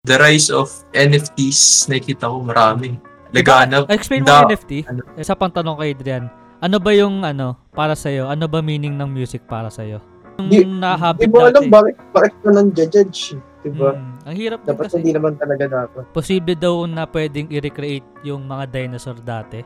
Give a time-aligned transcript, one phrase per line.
[0.00, 2.96] the rise of NFTs, nakikita ko marami.
[3.30, 3.86] Laganap.
[3.92, 4.72] Explain mo yung NFT.
[4.88, 5.00] ano?
[5.14, 6.24] Isa pang tanong kay Adrian.
[6.60, 10.00] Ano ba yung ano para sa Ano ba meaning ng music para sa Yung
[10.40, 11.68] Di- nahabit Hindi mo alam dati.
[11.68, 13.20] bakit, bakit ka nang judge,
[13.60, 13.92] diba?
[13.92, 14.94] Hmm, ang hirap din Dapat kasi.
[14.98, 16.02] hindi naman talaga dapat.
[16.10, 19.60] Posible daw na pwedeng i-recreate yung mga dinosaur dati.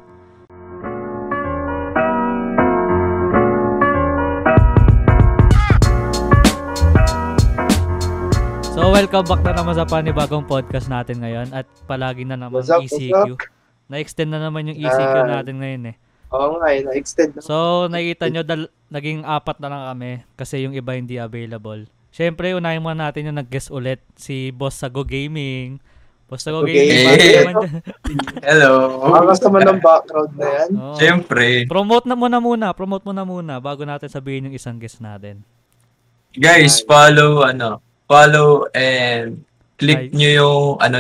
[8.74, 12.74] So welcome back na naman sa panibagong podcast natin ngayon at palagi na naman What's
[12.74, 13.38] up, ECQ.
[13.86, 15.30] Na-extend na naman yung ECQ Ah.
[15.30, 15.96] natin ngayon eh.
[16.34, 17.40] Oo nga, eh, na-extend na.
[17.40, 21.86] So, nakikita nyo, dal- naging apat na lang kami kasi yung iba hindi available.
[22.10, 25.78] Siyempre, unahin muna natin yung nag-guest ulit, si Boss Sago Gaming.
[26.26, 27.54] Boss Sago Sago Gaming, dyan.
[28.50, 28.98] Hello.
[29.06, 30.68] Ang naman ng background na yan.
[30.74, 30.96] Oo.
[30.98, 35.46] Siyempre, Promote na muna muna, promote muna muna bago natin sabihin yung isang guest natin.
[36.34, 39.42] guys, follow, ano, follow and
[39.74, 40.14] click Nice.
[40.14, 40.96] nyo yung ano,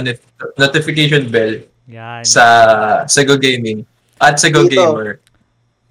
[0.54, 2.22] notification bell Yan.
[2.22, 2.44] sa
[3.04, 3.84] sa Go Gaming
[4.16, 4.80] at sa Go Dito.
[4.94, 5.20] Gamer.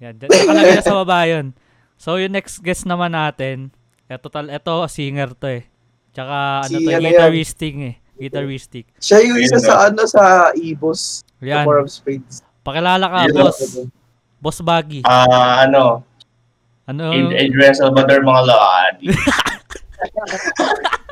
[0.00, 0.14] Yan.
[0.18, 1.54] Nakalagay na sa baba yun.
[1.96, 3.70] So, yung next guest naman natin,
[4.04, 5.64] eto, tal eto singer to eh.
[6.10, 7.02] Tsaka, ano Si to, ano yan?
[7.08, 7.94] guitaristic eh.
[8.14, 8.84] Guitaristic.
[8.96, 11.24] Siya yung isa sa ano sa Ibos.
[11.40, 11.64] Yan.
[11.64, 12.44] Four of Spades.
[12.60, 13.34] Pakilala ka, Yun.
[13.34, 13.58] boss.
[14.38, 15.00] Boss Baggy.
[15.02, 16.04] Ah, ano,
[16.84, 17.10] Ano?
[17.10, 19.08] Ad- Adrian Salvador mga laadi.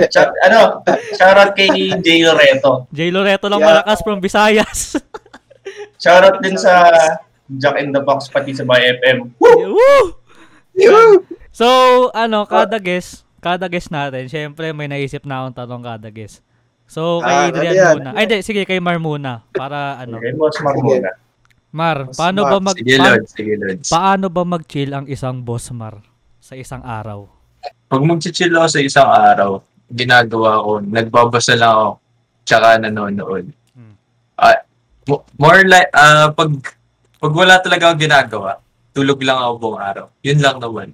[0.05, 0.81] Shout- ano,
[1.13, 2.87] shoutout kay Jay Loreto.
[2.89, 3.69] Jay Loreto lang Yeah.
[3.77, 4.97] malakas from Visayas.
[6.03, 6.91] Shoutout din sa
[7.53, 9.31] Jack in the Box pati sa Bay FM.
[9.37, 10.17] Woo!
[11.53, 11.67] So,
[12.13, 16.41] ano, kada guest, kada guest natin, syempre may naisip na akong tanong kada guest.
[16.87, 17.95] So, kay Ah, Adrian ano yan?
[17.95, 18.11] muna.
[18.13, 19.45] Ay, hindi, sige, kay Mar muna.
[19.51, 20.17] Para, ano.
[20.17, 20.77] Okay, boss Sige.
[20.77, 21.11] muna.
[21.71, 22.77] Mar, paano Mar, ba mag...
[22.77, 23.29] Sige, pa- Lods.
[23.33, 23.89] Sige, Lods.
[23.89, 26.05] paano ba mag-chill ang isang boss, Mar?
[26.37, 27.29] Sa isang araw?
[27.87, 29.61] Pag mag-chill ako sa isang araw,
[29.93, 31.89] ginagawa ko, nagbabasa lang ako,
[32.43, 33.47] tsaka nanonood.
[33.77, 33.95] Hmm.
[34.35, 34.65] Ah,
[35.07, 36.51] mo- more like, ah, pag,
[37.17, 38.51] pag wala talaga akong ginagawa,
[38.91, 40.07] tulog lang ako buong araw.
[40.21, 40.89] Yun lang naman.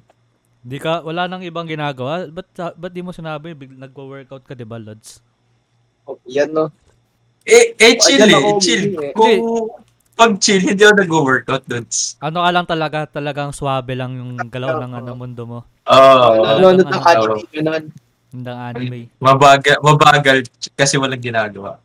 [0.61, 2.27] Di ka, wala nang ibang ginagawa?
[2.29, 5.23] Ba't, ba't di mo sinabi, big, nagwo-workout ka, di ba, Lods?
[6.05, 6.69] Oh, Yan no.
[7.49, 8.85] Eh, eh chill Ayan eh, ako, chill.
[9.01, 9.13] eh.
[9.17, 9.33] Kung
[10.13, 12.19] pag chill, hindi ako nag-workout, Lods.
[12.21, 15.59] Ano ka lang talaga, talagang swabe lang yung galaw ng ano, mundo mo.
[15.89, 16.29] Oo.
[16.45, 17.23] Wala Ano, ano, nang ano, ano.
[17.39, 17.85] anime, ganun.
[18.29, 19.01] Hindi anime.
[19.17, 20.39] mabagal, mabagal
[20.77, 21.81] kasi walang ginagawa.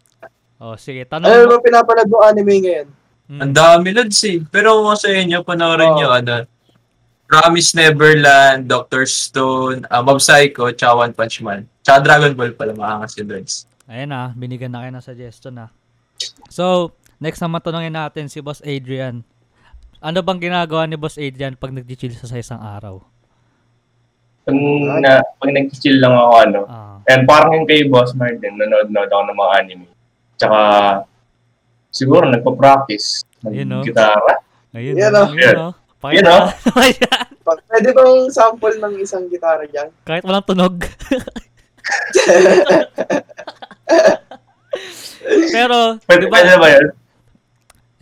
[0.60, 1.52] Oh, sige, Ano tanong mo.
[1.56, 2.88] ba pinapanood mo anime ngayon?
[3.28, 3.40] Mm.
[3.40, 4.40] Ang dami Lods eh.
[4.48, 5.98] Pero kung sa inyo, panoorin Oo.
[6.00, 6.36] nyo, ano,
[7.24, 11.66] Promise Neverland, Doctor Stone, uh, Mob Psycho, tsaka One Punch Man.
[11.82, 13.54] Tsaka Dragon Ball pala, makangas yun, Lods.
[13.88, 15.68] Ayan na, binigyan na kayo ng suggestion na.
[16.48, 19.24] So, next naman tanongin natin si Boss Adrian.
[20.04, 23.04] Ano bang ginagawa ni Boss Adrian pag nag-chill sa isang araw?
[24.44, 24.56] Pag,
[25.00, 29.24] na, pag nag-chill lang ako, ano, Ah, and parang yung kay Boss Martin, nanood-nood ako
[29.24, 29.88] ng mga anime.
[30.36, 30.60] Tsaka,
[31.88, 33.80] siguro nagpa-practice Ayun, no?
[33.80, 34.40] ng gitara.
[34.72, 35.28] ayun, Yan, oh.
[35.32, 35.74] ayun, oh.
[36.04, 37.32] Pakita yan.
[37.64, 39.88] Pwede bang sample ng isang gitara dyan?
[40.04, 40.76] Kahit walang tunog.
[45.54, 46.88] Pero, Pwede, di ba, pwede ba yun?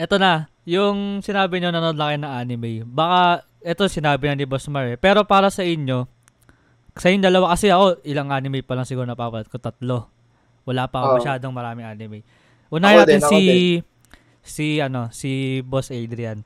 [0.02, 4.50] eto na, yung sinabi nyo nanood lang kayo ng anime, baka, eto sinabi na ni
[4.50, 4.98] Boss Mar eh.
[4.98, 6.10] Pero para sa inyo,
[6.96, 10.12] sa inyong dalawa, kasi ako, ilang anime pa lang siguro napapanood ko, tatlo.
[10.68, 11.18] Wala pa ako Oo.
[11.24, 12.20] masyadong maraming anime.
[12.68, 13.46] Unahin Ako natin din, ako si,
[14.44, 15.32] si, ano, si
[15.64, 16.44] Boss Adrian.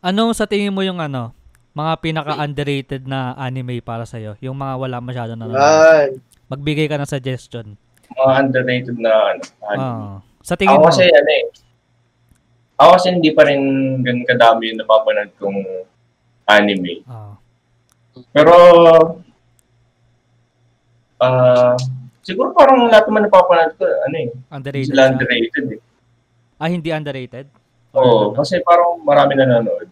[0.00, 1.34] Anong sa tingin mo yung ano,
[1.74, 4.34] mga pinaka-underrated na anime para sa'yo?
[4.42, 5.62] Yung mga wala masyadong nanonood.
[5.62, 6.08] Yan.
[6.48, 7.76] Magbigay ka ng suggestion.
[8.08, 9.84] Mga underrated na ano, anime.
[9.84, 10.18] Ah.
[10.42, 11.44] Sa tingin Ako mo, kasi ano eh.
[12.78, 13.60] Ako kasi hindi pa rin
[14.00, 15.60] ganun kadami yung napapanood kong
[16.48, 17.04] anime.
[17.04, 17.36] ah,
[18.30, 18.54] Pero,
[21.18, 21.74] ah,
[22.20, 24.88] siguro parang lahat naman napapanood ko, ano eh, underrated.
[24.88, 25.80] sila underrated eh.
[26.58, 27.46] Ah, hindi underrated?
[27.92, 28.36] Oo, ano?
[28.36, 29.88] kasi parang marami nanonood.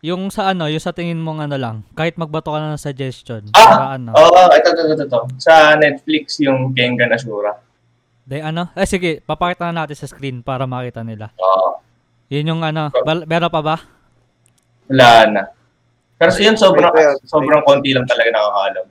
[0.00, 3.42] Yung sa ano, yung sa tingin mong ano lang, kahit magbato ka na ng suggestion,
[3.52, 3.66] Ah!
[3.66, 5.20] para ano, Oo, ito, ito, ito, ito.
[5.36, 7.58] Sa Netflix, yung Kengan Ashura.
[8.22, 11.30] de, ano, eh sige, papakita na natin sa screen para makita nila.
[11.36, 11.78] Oo,
[12.26, 13.76] Yun yung ano, bal- meron pa ba?
[14.86, 15.42] wala na.
[16.16, 16.92] Pero sa yun, sobrang,
[17.24, 18.86] sobrang konti lang talaga nakakaalam.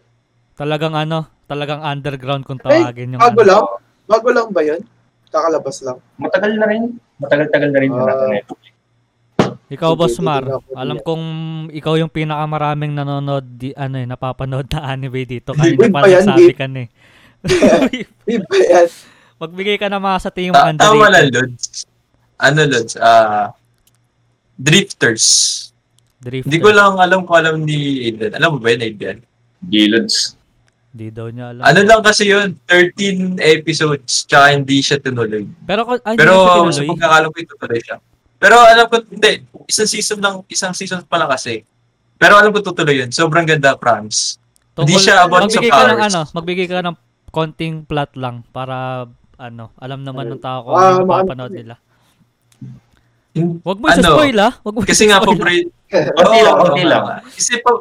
[0.55, 3.49] Talagang ano, talagang underground kung tawagin yung bago ano.
[3.49, 3.63] lang?
[4.05, 4.81] Bago lang ba yun?
[5.27, 5.97] Kakalabas lang.
[6.15, 6.83] Matagal na rin.
[7.17, 8.05] Matagal-tagal na rin Ah.
[8.05, 8.63] na Netflix.
[9.65, 10.45] Ikaw, Boss Mar,
[10.77, 11.25] alam kong
[11.73, 15.57] ikaw yung pinakamaraming nanonood, di, ano eh, napapanood na anime dito.
[15.57, 16.89] Kaya Uy, na pa yan, sabi ka na eh.
[18.29, 18.87] Di ba yan?
[19.35, 21.49] Magbigay ka na mga sa tingin mo Ta- tama lang, underrated.
[21.49, 21.65] Lods.
[22.37, 22.93] Ano, Lods?
[23.01, 23.57] Ah,
[24.55, 25.25] Drifters.
[26.17, 26.47] Drifter.
[26.47, 28.31] Hindi ko lang alam kung alam ni Aiden.
[28.33, 29.17] Alam mo ba yun, Aiden?
[29.61, 30.35] Gilods.
[30.89, 31.61] Di daw niya alam.
[31.61, 35.43] Ano lang kasi yun, 13 episodes, tsaka hindi siya tinuloy.
[35.61, 36.89] Pero, ay, Pero hindi sa siya tinuloy.
[36.91, 37.97] pagkakalam ko, itutuloy siya.
[38.35, 39.31] Pero alam ko, hindi,
[39.65, 41.67] isang season lang, isang season pa lang kasi.
[42.15, 43.11] Pero alam ko tutuloy yun.
[43.11, 44.39] Sobrang ganda, promise.
[44.73, 46.07] Hindi siya about sa magbigay ka ng powers.
[46.09, 46.95] ano, magbigay ka ng
[47.29, 51.75] konting plot lang para ano, alam naman ng tao kung Ah, ano papanood nila.
[53.35, 53.99] Wag mo Ano?
[53.99, 54.53] i-spoil ah.
[54.61, 55.69] Wag mo Kasi nga, paborito.
[56.17, 57.03] Konti lang, konti lang.
[57.27, 57.71] Kasi, pa,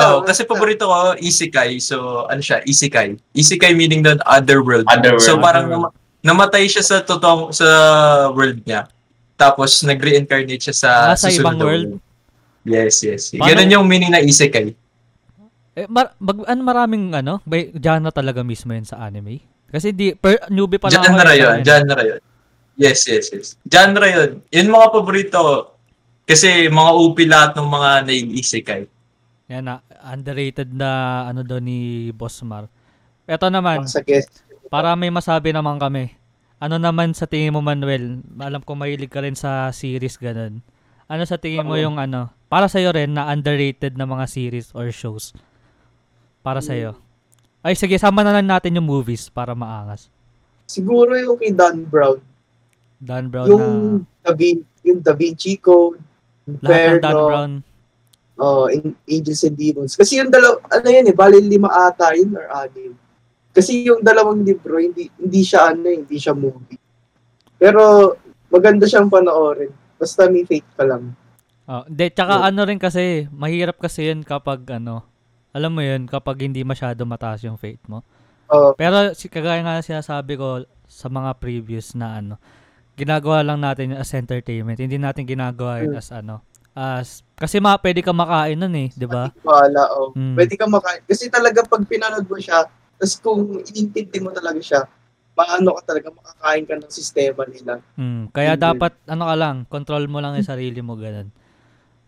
[0.00, 1.76] oh, kasi paborito ko, isekai.
[1.78, 3.18] So, ano siya, isekai.
[3.32, 4.86] Isekai meaning the other world.
[4.86, 5.20] Otherworld.
[5.20, 5.92] So, parang Otherworld.
[6.22, 7.66] nama- namatay siya sa totoong, sa
[8.30, 8.86] world niya.
[9.34, 11.90] Tapos, nag-reincarnate siya sa, Ah, sa susunod ibang world?
[12.64, 13.22] Yes, yes.
[13.30, 14.72] Paano- Ganun yung meaning na isekai.
[15.74, 19.42] Eh, mar- mag- ano, maraming ano, may genre talaga mismo yun sa anime.
[19.68, 21.12] Kasi di, per, newbie pa lang ako.
[21.12, 22.20] Genre eh, yun, genre yun.
[22.74, 23.48] Yes, yes, yes.
[23.64, 24.30] Genre yun.
[24.50, 25.56] Yun mga paborito ko.
[26.24, 28.82] Kasi mga UP lahat ng mga nai-isekai.
[29.52, 30.88] Yan na, underrated na
[31.28, 32.66] ano daw ni Boss Mar.
[33.28, 34.40] Ito naman, Sa guest.
[34.72, 36.16] para may masabi naman kami.
[36.58, 38.24] Ano naman sa tingin mo, Manuel?
[38.40, 40.64] Alam ko mahilig ka rin sa series, ganun.
[41.04, 44.88] Ano sa tingin mo yung ano, para sa'yo rin na underrated na mga series or
[44.88, 45.36] shows?
[46.40, 46.96] Para sa'yo.
[47.60, 50.08] Ay, sige, sama na lang natin yung movies para maangas.
[50.64, 52.20] Siguro yung kay Dan Brown.
[53.04, 53.66] Dan Brown yung
[54.00, 54.24] na...
[54.24, 56.00] Da Vin- yung Da Vinci Code,
[56.48, 57.52] ng Dan Inferno, Brown.
[58.36, 59.92] oh, in Angels and Demons.
[59.94, 62.96] Kasi yung dalaw, ano yun eh, bali lima ata yun or anim.
[63.54, 66.80] Kasi yung dalawang libro, hindi hindi siya ano, eh, hindi siya movie.
[67.54, 68.12] Pero
[68.48, 69.70] maganda siyang panoorin.
[69.94, 71.14] Basta may faith ka lang.
[71.64, 72.48] Oh, de, tsaka Yeah.
[72.50, 75.06] ano rin kasi, mahirap kasi yun kapag ano,
[75.54, 78.02] alam mo yun, kapag hindi masyado mataas yung faith mo.
[78.50, 82.36] Oh, Pero si kagaya nga sinasabi ko sa mga previous na ano,
[82.94, 84.78] ginagawa lang natin as entertainment.
[84.78, 86.00] Hindi natin ginagawa yun Mm.
[86.00, 86.40] as ano,
[86.74, 89.30] as kasi ma pwede ka makain nun eh, 'di ba?
[89.42, 90.14] wala, oh.
[90.14, 90.34] Mm.
[90.38, 91.02] Pwede ka makain.
[91.04, 94.80] Kasi talaga pag pinanood mo siya, tapos kung inintindi mo talaga siya,
[95.34, 97.82] maano ka talaga, makakain ka ng sistema nila.
[97.98, 98.62] Mm, kaya Mm.
[98.62, 101.34] dapat ano ka lang, control mo lang yung sarili mo ganun.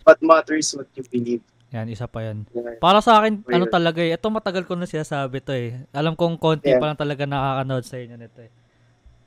[0.07, 1.43] What matters what you believe.
[1.75, 2.47] Yan, isa pa 'yan.
[2.55, 2.79] Yeah.
[2.79, 3.51] Para sa akin, Ayun.
[3.51, 5.83] ano talaga eh, ito matagal ko na sinasabi to eh.
[5.91, 6.79] Alam kong konti Yeah.
[6.79, 8.51] pa lang talaga nakakanood sa inyo nito eh.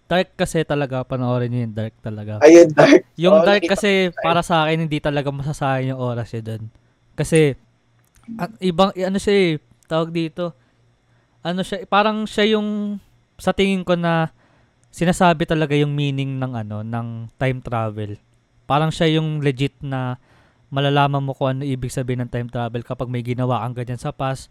[0.09, 2.41] Dark kasi talaga, panoorin niyo yung Dark talaga.
[2.41, 3.05] Ayun, Dark.
[3.13, 6.63] Yung Oo, dark kasi para sa akin hindi talaga masasayang yung oras niya doon.
[7.13, 7.53] Kasi
[8.33, 9.49] ang ibang ano siya eh,
[9.85, 10.57] tawag dito.
[11.45, 12.97] Ano siya, parang siya yung
[13.37, 14.33] sa tingin ko na
[14.89, 18.17] sinasabi talaga yung meaning ng ano, ng time travel.
[18.65, 20.17] Parang siya yung legit na
[20.73, 24.09] malalaman mo kung ano ibig sabihin ng time travel kapag may ginawa kang ganyan sa
[24.09, 24.49] past,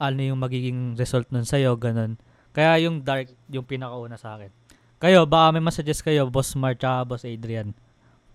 [0.00, 2.16] ano yung magiging result nun sa'yo, ganun.
[2.56, 4.52] Kaya yung dark, yung pinakauna sa akin.
[4.96, 7.74] Kayo, baka may masuggest kayo, Boss Mark tsaka Boss Adrian.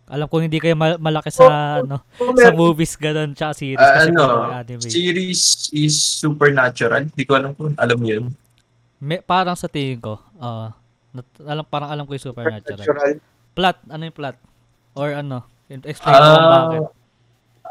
[0.05, 1.45] Alam ko hindi kayo mal- malaki sa
[1.79, 4.81] ano Kung sa movies ganun tsaka series Ah, kasi ano, anime.
[4.83, 5.41] series
[5.71, 7.05] is supernatural.
[7.05, 8.25] Hindi ko alam kung alam mo yun.
[8.97, 10.73] May, parang sa tingin ko, ah,
[11.11, 12.81] nat- alam parang alam ko yung supernatural.
[12.81, 13.21] Supernatural.
[13.53, 14.35] Plot, ano yung plot?
[14.95, 15.37] Or ano?
[15.69, 16.81] Explain mo kung Ah, bakit.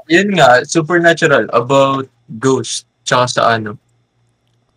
[0.06, 2.86] yun nga, supernatural about ghost.
[3.02, 3.74] Tsaka sa ano.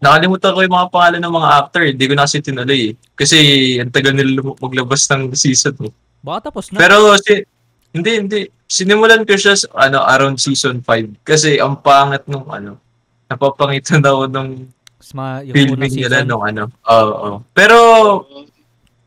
[0.02, 1.82] Nakalimutan ko yung mga pangalan ng mga actor.
[1.86, 2.94] Hindi ko na kasi tinuloy eh.
[3.14, 3.38] Kasi
[3.78, 5.78] ang tagal nila lum- maglabas ng season.
[5.80, 5.94] Eh.
[6.20, 6.82] Baka tapos na.
[6.82, 7.46] Pero si,
[7.94, 8.40] hindi, hindi.
[8.66, 11.22] Sinimulan ko siya ano, around season 5.
[11.22, 12.82] Kasi ang pangat nung ano,
[13.28, 14.66] napapangitan ako nung
[14.98, 16.26] Mas mga, yung filming nila season.
[16.26, 16.64] nung ano.
[16.84, 17.36] Oo, oo.
[17.52, 17.78] Pero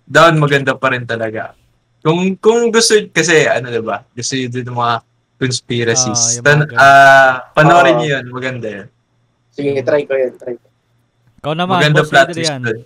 [0.05, 1.59] down maganda pa rin talaga.
[2.01, 4.05] Kung kung gusto kasi ano 'di ba?
[4.13, 4.97] Gusto niyo din ng mga
[5.39, 6.21] conspiracies.
[6.21, 6.79] Ah, yung Tan mga ganun.
[6.79, 7.99] ah panoorin Ah.
[7.99, 8.87] niyo 'yun, maganda 'yan.
[9.49, 10.67] Sige, try ko yan, try ko.
[11.45, 12.61] Ikaw naman, Maganda Boss plot twist Adrian.
[12.65, 12.81] doon.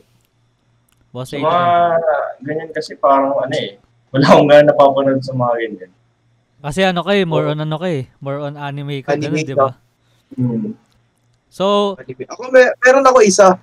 [1.14, 1.94] Boss Sa mga Adrian.
[2.42, 3.78] ganyan kasi parang ano eh.
[4.10, 5.90] Wala akong nga napapanood sa mga ganyan.
[6.58, 9.62] Kasi ano kay, more on ano kay, more on anime ka, ganun, Anime di ka.
[9.62, 9.70] ba?
[10.34, 10.74] Hmm.
[11.46, 13.54] So, Ako, may, meron ako isa.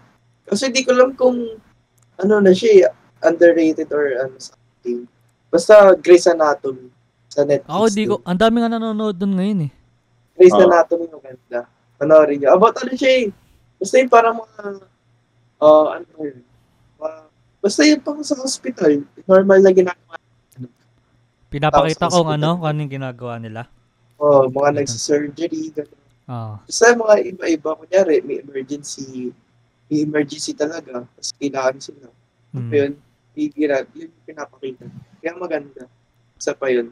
[0.47, 1.59] Kasi di ko alam kung
[2.15, 5.03] ano na siya, eh, underrated or ano something.
[5.51, 6.87] Basta Grey's Anatomy
[7.27, 7.67] sa Netflix.
[7.67, 9.71] ako di ko, ang dami nga nanonood doon ngayon eh.
[10.39, 10.63] Grey's Oo.
[10.63, 11.67] Anatomy maganda.
[11.95, 12.49] Panoorin niyo.
[12.49, 13.25] About ano siya eh.
[13.75, 14.59] Basta yung parang mga,
[15.59, 16.39] uh, ano yun?
[16.99, 17.23] Mga-
[17.61, 18.91] basta yung pang sa hospital.
[19.25, 20.15] Normal na ginagawa.
[21.49, 22.43] Pinapakita Tapos kong hospital.
[22.43, 23.61] ano, kung ano yung ginagawa nila.
[24.15, 25.71] Oh, mga nagsa-surgery.
[25.71, 26.01] ganun.
[26.25, 26.53] Oo.
[26.65, 27.69] Basta mga iba-iba.
[27.77, 29.29] Kunyari, may emergency.
[29.91, 31.05] May emergency talaga.
[31.05, 32.07] Tapos kailangan sila.
[32.55, 32.71] Mm.
[32.71, 32.91] Yun,
[33.35, 34.87] bibira, yun yung pinapakita.
[35.19, 35.83] Kaya maganda.
[36.39, 36.89] Isa pa yun.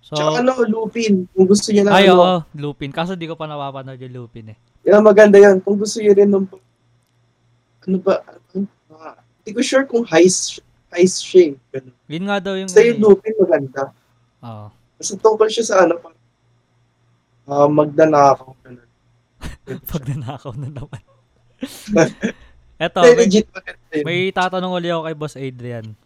[0.00, 1.26] So, Tsaka ano, Lupin.
[1.34, 2.94] Kung gusto niya na ay, ano, oo, Lupin.
[2.94, 4.58] Kaso di ko pa napapanood yung Lupin eh.
[4.86, 5.58] Yan maganda yun.
[5.58, 9.08] Kung gusto niya rin nung, ano ba, ano, mga,
[9.42, 10.62] hindi ko sure kung heist,
[10.94, 11.54] heist siya eh.
[11.74, 11.94] Ganun.
[12.06, 12.70] Yun nga daw yung...
[12.70, 13.82] Basta yung Lupin maganda.
[14.46, 14.66] Oo.
[14.70, 16.22] Basta tungkol siya sa ano, parang,
[17.50, 18.54] uh, magdanakaw.
[18.62, 18.88] Ganun.
[19.90, 21.02] Pag nanakaw na naman.
[22.76, 23.48] Eto, may, legit
[24.04, 25.96] may tatanong uli ako kay Boss Adrian.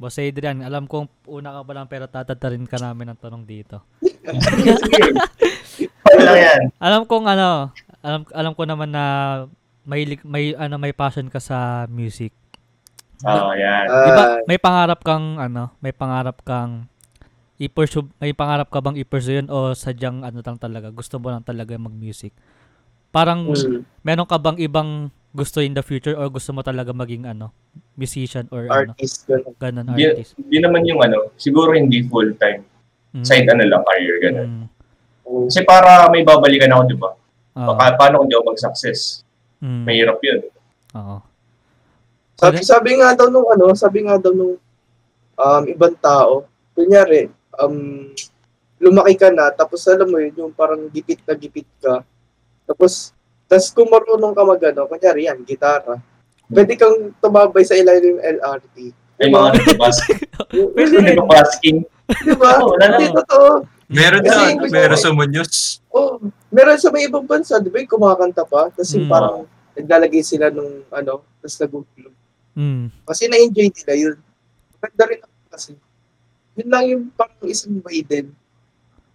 [0.00, 3.78] Boss Adrian, alam kong una ka pa lang pero tatatarin ka namin ng tanong dito.
[6.12, 6.62] Ano lang yan?
[6.76, 9.04] Alam kong ano, alam alam ko naman na
[9.82, 12.34] may lik- may ano may passion ka sa music.
[13.22, 13.86] Oo, yan.
[13.86, 16.90] Ah, Di ba may pangarap kang ano, may pangarap kang
[17.62, 21.46] i-pursue, may pangarap ka bang i-pursue yun o sadyang ano lang talaga, gusto mo lang
[21.46, 22.34] talaga mag-music?
[23.14, 27.22] Parang mm, meron ka bang ibang gusto in the future or gusto mo talaga maging
[27.24, 27.54] ano,
[27.94, 29.54] musician or ano, artist, gano'n.
[29.56, 30.34] ganun Di, artist?
[30.34, 32.66] di naman yung ano, siguro hindi full-time.
[33.14, 33.24] Mm.
[33.24, 34.48] Side ano lang, career, gano'n.
[34.48, 34.66] Mm.
[35.22, 37.10] Mm, Kasi para may babalikan ako, di ba?
[37.52, 37.68] Oo.
[37.74, 39.22] Baka, paano kung di ako mag-success?
[39.60, 39.84] Mm.
[39.84, 40.40] Mahirap yun.
[40.96, 41.16] Oo.
[42.36, 44.56] Sabi, sabi nga daw nung ano, sabi nga daw nung
[45.36, 47.30] um, ibang tao, kunyari,
[47.60, 48.10] um,
[48.82, 52.02] lumaki ka na, tapos alam mo yun, yung parang gipit na gipit ka.
[52.66, 53.14] Tapos,
[53.46, 56.00] tas kung marunong ka mag ano, kunyari yan, gitara,
[56.50, 58.76] pwede kang tumabay sa ilalim ng LRT.
[59.22, 60.20] Ay, mga nagbabasking.
[60.74, 61.04] Pwede rin.
[61.14, 61.78] nagbabasking.
[62.26, 62.58] Di ba?
[62.58, 63.16] Oo, wala Hindi, naman.
[63.22, 63.48] totoo.
[63.92, 65.84] Meron Kasi na, meron sa Munyos.
[65.92, 66.16] Oh,
[66.48, 68.72] meron sa may ibang bansa, di ba yung kumakanta pa?
[68.72, 69.12] Tapos yung Mm.
[69.12, 69.36] parang
[69.76, 72.14] naglalagay sila nung ano, tapos nagugulog.
[72.56, 72.88] Mm.
[73.04, 74.16] Kasi na-enjoy nila yun.
[74.80, 75.72] Maganda rin ako kasi.
[76.56, 78.32] Yun lang yung parang isang way din.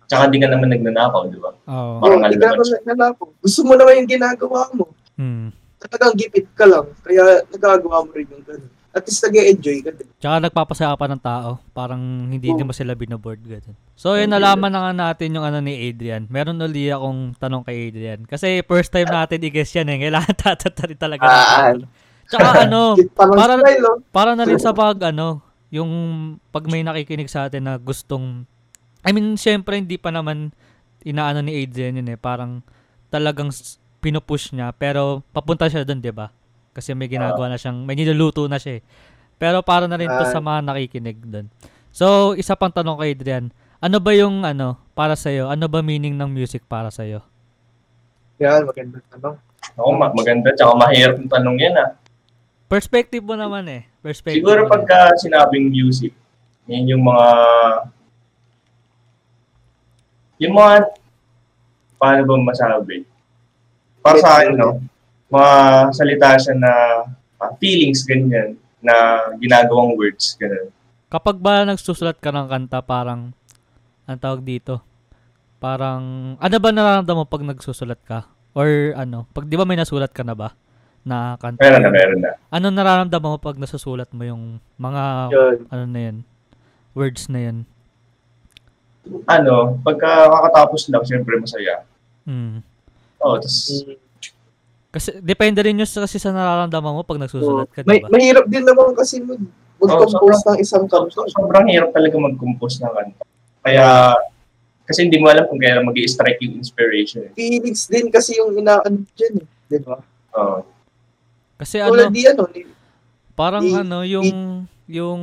[0.07, 1.51] Tsaka di ka naman nagnanakaw, di ba?
[1.67, 1.99] Oo.
[1.99, 3.23] Parang oh, hindi ka alam naman nalako.
[3.43, 4.85] Gusto mo naman yung ginagawa mo.
[5.17, 5.49] Mm.
[5.77, 6.85] Talagang gipit ka lang.
[7.01, 8.71] Kaya nagagawa mo rin yung ganun.
[8.95, 10.07] At least nag-enjoy ka din.
[10.17, 11.61] Tsaka nagpapasaya pa ng tao.
[11.75, 12.57] Parang hindi Oo.
[12.57, 13.41] naman sila binaboard.
[13.45, 13.77] Ganun.
[13.93, 16.25] So, yun, nalaman na nga natin yung ano ni Adrian.
[16.29, 18.25] Meron uli akong tanong kay Adrian.
[18.25, 19.97] Kasi first time natin i-guess yan eh.
[20.07, 21.25] Kailangan tatatari talaga.
[21.25, 21.73] Ah.
[22.27, 23.97] Tsaka ano, para- oh.
[24.11, 25.91] para na rin sa pag ano, yung
[26.51, 28.47] pag may nakikinig sa atin na gustong
[29.07, 30.51] I mean, syempre hindi pa naman
[31.07, 32.19] inaano ni Adrian yun eh.
[32.19, 32.59] Parang
[33.07, 33.51] talagang
[34.03, 36.27] pinupush niya pero papunta siya doon, 'di ba?
[36.77, 38.81] Kasi may ginagawa na siyang may niluluto na siya eh.
[39.41, 40.29] Pero para na rin to Ah.
[40.29, 41.49] sa mga nakikinig doon.
[41.89, 43.49] So, isa pang tanong kay Adrian.
[43.81, 47.01] Ano ba yung ano para sa Ano ba meaning ng music para sa
[48.37, 49.37] Yan, magandang tanong.
[49.73, 50.53] Ako, ma- maganda.
[50.53, 51.89] Tsaka mahirap yung tanong yan, ah.
[52.69, 53.81] Perspective mo naman eh.
[54.01, 54.41] Perspective.
[54.41, 54.73] mo Siguro naman.
[54.77, 56.13] pagka sinabing music,
[56.69, 57.27] yan yung mga...
[60.45, 60.73] Yung mga...
[61.97, 63.01] Paano ba masabi?
[64.05, 64.77] Para sa akin, no?
[65.27, 65.51] Mga
[65.91, 66.71] salita siya na
[67.37, 68.93] ah, feelings, ganyan, na
[69.37, 70.71] ginagawang words, ganun.
[71.07, 73.31] Kapag ba nagsusulat ka ng kanta, parang,
[74.07, 74.79] ang tawag dito,
[75.59, 78.27] parang, ano ba nararamdaman mo pag nagsusulat ka?
[78.57, 78.67] Or
[78.97, 80.55] ano, pag di ba may nasulat ka na ba?
[81.05, 81.61] Na kanta?
[81.61, 82.31] Meron na, meron na.
[82.49, 85.57] Ano nararamdaman mo pag nasusulat mo yung mga, Yun.
[85.69, 86.17] ano na yun,
[86.95, 87.57] words na yun?
[89.27, 91.83] Ano, pagka kakatapos lang, siyempre masaya.
[92.27, 92.59] Hmm.
[93.23, 94.06] Oh, tapos Mm.
[94.97, 98.09] Kasi, depende rin yun sa, kasi sa nararamdaman mo pag nagsusulat ka, May, di ba?
[98.09, 99.37] mahirap din naman kasi mag,
[99.77, 101.29] mag-compose ng isang so, kanta.
[101.29, 103.23] sobrang hirap talaga mag-compose ng kanta.
[103.61, 104.17] Kaya,
[104.89, 107.29] kasi hindi mo alam kung kailan mag strike yung inspiration.
[107.37, 109.47] Feelings din kasi yung inaano dyan eh.
[109.69, 110.01] Di ba?
[110.33, 110.65] Oo.
[111.61, 112.61] Kasi Tulad ano, di ano, di,
[113.37, 114.29] Parang I- ano, yung
[114.89, 115.21] yung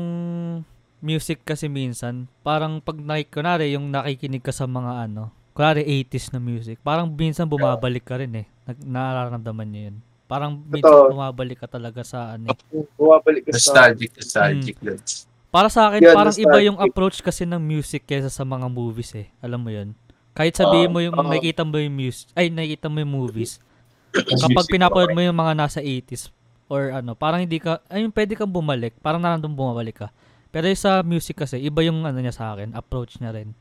[1.03, 6.31] music kasi minsan, parang pag nakik kunwari, yung nakikinig ka sa mga ano, kunwari 80s
[6.31, 8.47] na music, parang minsan bumabalik ka rin eh.
[8.65, 9.97] Nag, nararamdaman niyo yun.
[10.25, 12.59] Parang minsan bumabalik ka talaga sa ano eh.
[12.97, 13.59] bumabalik ka sa...
[13.61, 14.77] Nostalgic, nostalgic.
[14.81, 14.87] Hmm.
[14.97, 16.95] That's Para sa akin, Yeah, parang iba yung nostalgic.
[16.97, 19.31] approach kasi ng music kaysa sa mga movies eh.
[19.39, 19.95] Alam mo yun?
[20.35, 21.23] Kahit sabihin mo yung Oo.
[21.23, 23.63] nakikita mo yung music, ay nakikita mo yung movies,
[24.11, 26.35] kapag pinapanood mo yung mga nasa 80s
[26.67, 30.09] or ano, parang hindi ka, ay pwede kang bumalik, parang nararamdaman bumabalik ka.
[30.51, 33.55] Pero yung sa music kasi, iba yung ano niya sa akin, approach niya rin.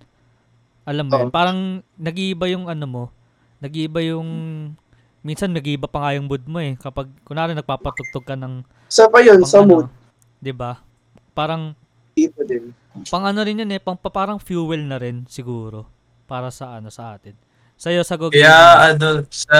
[0.90, 1.34] Alam mo yun, Oo.
[1.34, 3.04] parang nag-iiba yung ano mo,
[3.62, 4.30] nag-iiba yung,
[5.24, 6.76] minsan nag-iiba pa nga yung mood mo eh.
[6.76, 8.62] Kapag, kunwari nagpapatugtog ka ng,
[8.92, 9.88] Sa pa yun, pang sa ano, mood.
[10.38, 10.78] 'di ba?
[11.34, 11.74] Parang,
[12.14, 12.76] Dito din.
[13.10, 15.88] pang ano rin yun eh, pang, pa- parang fuel na rin siguro,
[16.30, 17.34] para sa ano, sa atin.
[17.74, 19.60] Sa'yo, sa Go Kaya ano sa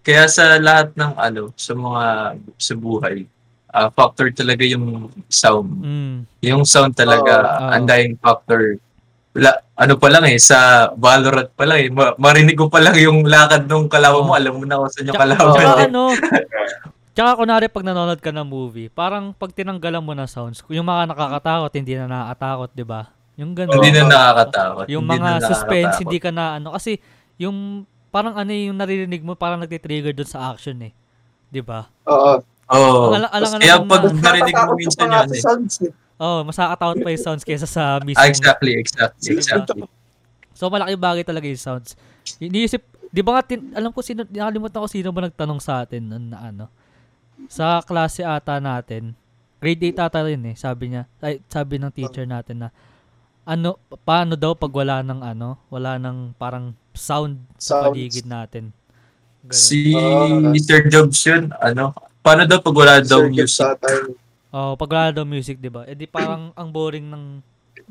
[0.00, 2.04] kaya sa lahat ng ano sa mga
[2.56, 3.28] sa buhay
[3.68, 5.68] ah, factor talaga yung sound.
[5.84, 7.68] Mm, Yung sound talaga Oo.
[7.76, 8.80] undying factor.
[9.32, 12.96] Wala, ano pa lang eh sa Valorant pa lang eh ma- marinig mo pa lang
[12.96, 15.52] yung lakad ng kalaban mo alam mo na kung saan yung kalaban.
[15.52, 15.86] tsaka eh.
[15.86, 16.02] ano,
[17.14, 21.10] tsaka kunwari pag nanonood ka ng movie, parang pag tinanggalan mo ng sounds, yung mga
[21.10, 23.10] nakakatakot, hindi na nakakatakot, di ba?
[23.38, 23.74] Yung ganun.
[23.74, 24.84] Hindi na nakakatakot.
[24.90, 26.02] Yung hindi mga na suspense, nakakatakot.
[26.02, 26.68] hindi ka na ano.
[26.74, 26.90] Kasi,
[27.38, 27.56] yung
[28.10, 30.90] parang ano eh, yung naririnig mo, parang nagtitrigger doon sa action eh.
[31.46, 31.86] Di ba?
[32.06, 32.42] Oo.
[32.68, 33.02] Oo.
[33.08, 35.38] Ang ala- alang- Kaya alang- pag narinig mo minsan sa eh.
[35.38, 35.92] sounds eh.
[36.18, 39.38] Oh, masakatakot pa yung sounds kaysa sa mismong Ah, exactly, exactly, Diba?
[39.38, 39.86] exactly.
[40.52, 41.94] So malaki bagay talaga yung sounds.
[42.36, 46.28] Iniisip Di ba nga, tin- alam ko sino, nakalimutan ko sino ba nagtanong sa atin
[46.28, 46.68] na ano.
[47.48, 49.16] Sa klase ata natin,
[49.56, 52.68] grade 8 ata rin eh, sabi niya, ay, sabi ng teacher natin na,
[53.48, 57.96] ano, paano daw pag wala ng ano, wala ng parang sound sa Sounds.
[57.96, 58.76] paligid natin.
[59.40, 59.56] Ganun.
[59.56, 60.52] Si Ah.
[60.60, 63.48] Sir Jobs yun, ano, paano daw pag wala daw music?
[63.56, 63.72] sa.
[64.48, 65.84] Oh, pag wala daw music, 'di ba?
[65.84, 67.24] Eh di parang ang boring ng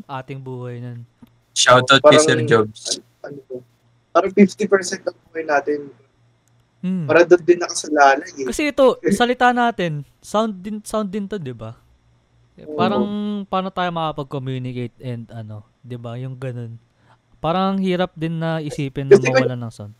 [0.09, 1.05] ating buhay nun.
[1.53, 2.97] Shoutout kay Parang- Sir Jobs.
[3.21, 3.55] Ano to?
[4.09, 5.79] Parang 50% ng buhay natin.
[6.81, 7.05] Hmm.
[7.05, 8.45] Para doon din nakasalalay eh.
[8.49, 11.77] Kasi ito, salita natin, sound din sound din 'to, 'di ba?
[12.57, 13.05] Eh, Parang
[13.45, 16.17] paano tayo makapag-communicate and ano, 'di ba?
[16.17, 16.81] Yung ganun.
[17.37, 19.93] Parang ang hirap din na isipin na mawala ng sound.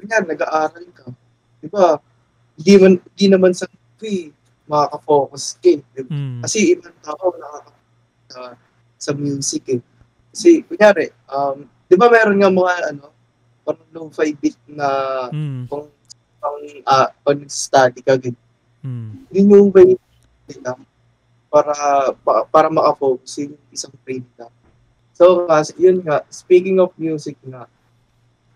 [0.00, 1.12] Ganyan, nag-aaral ka.
[1.60, 2.00] Di ba?
[2.56, 4.32] Hindi, man, hindi naman sa movie
[4.70, 5.80] makaka-focus ka eh.
[5.82, 6.10] Di ba?
[6.14, 6.40] Hmm.
[6.46, 7.72] Kasi ibang tao nakaka
[8.30, 8.40] sa,
[8.94, 9.82] sa music eh.
[10.30, 13.10] Kasi, kunyari, um, di ba meron nga mga ano,
[13.66, 14.86] parang lo-fi beat na
[15.34, 15.66] Hmm.
[15.66, 15.90] pang,
[16.38, 18.38] pang, ah, pang study ka, ganyan.
[18.80, 19.26] Hmm.
[19.34, 19.98] Yun yung way
[20.48, 20.78] nila
[21.50, 21.74] para,
[22.22, 24.46] pa, para makafocus yung isang brain ka.
[25.18, 27.66] So, kasi yun nga, speaking of music nga,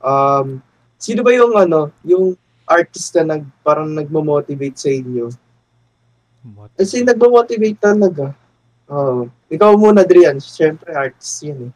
[0.01, 0.63] um,
[0.97, 5.29] sino ba yung ano, yung artist na nag, parang nagmo-motivate sa inyo?
[6.45, 6.77] What?
[6.77, 8.37] Kasi nagmo-motivate talaga.
[8.93, 9.33] Oo.
[9.49, 10.37] ikaw muna, Adrian.
[10.37, 11.73] Siyempre, artist yun eh.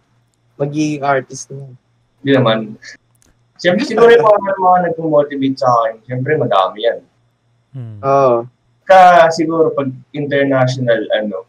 [0.61, 1.75] Magiging artist na yan.
[2.21, 2.59] Hindi naman.
[3.57, 7.01] Siyempre, siguro yung mga, mga nag-motivate sa akin, siyempre, madami yan.
[7.73, 7.99] Hmm.
[8.05, 8.37] Oo.
[8.85, 11.49] Ka, siguro, pag international, ano,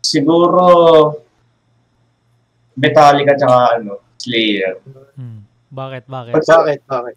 [0.00, 0.64] siguro,
[2.76, 4.80] Metallica tsaka, ano, Slayer.
[5.20, 5.44] Hmm.
[5.68, 6.08] Bakit?
[6.08, 6.32] Bakit?
[6.32, 6.80] Pag Bakit?
[6.88, 7.16] Bakit?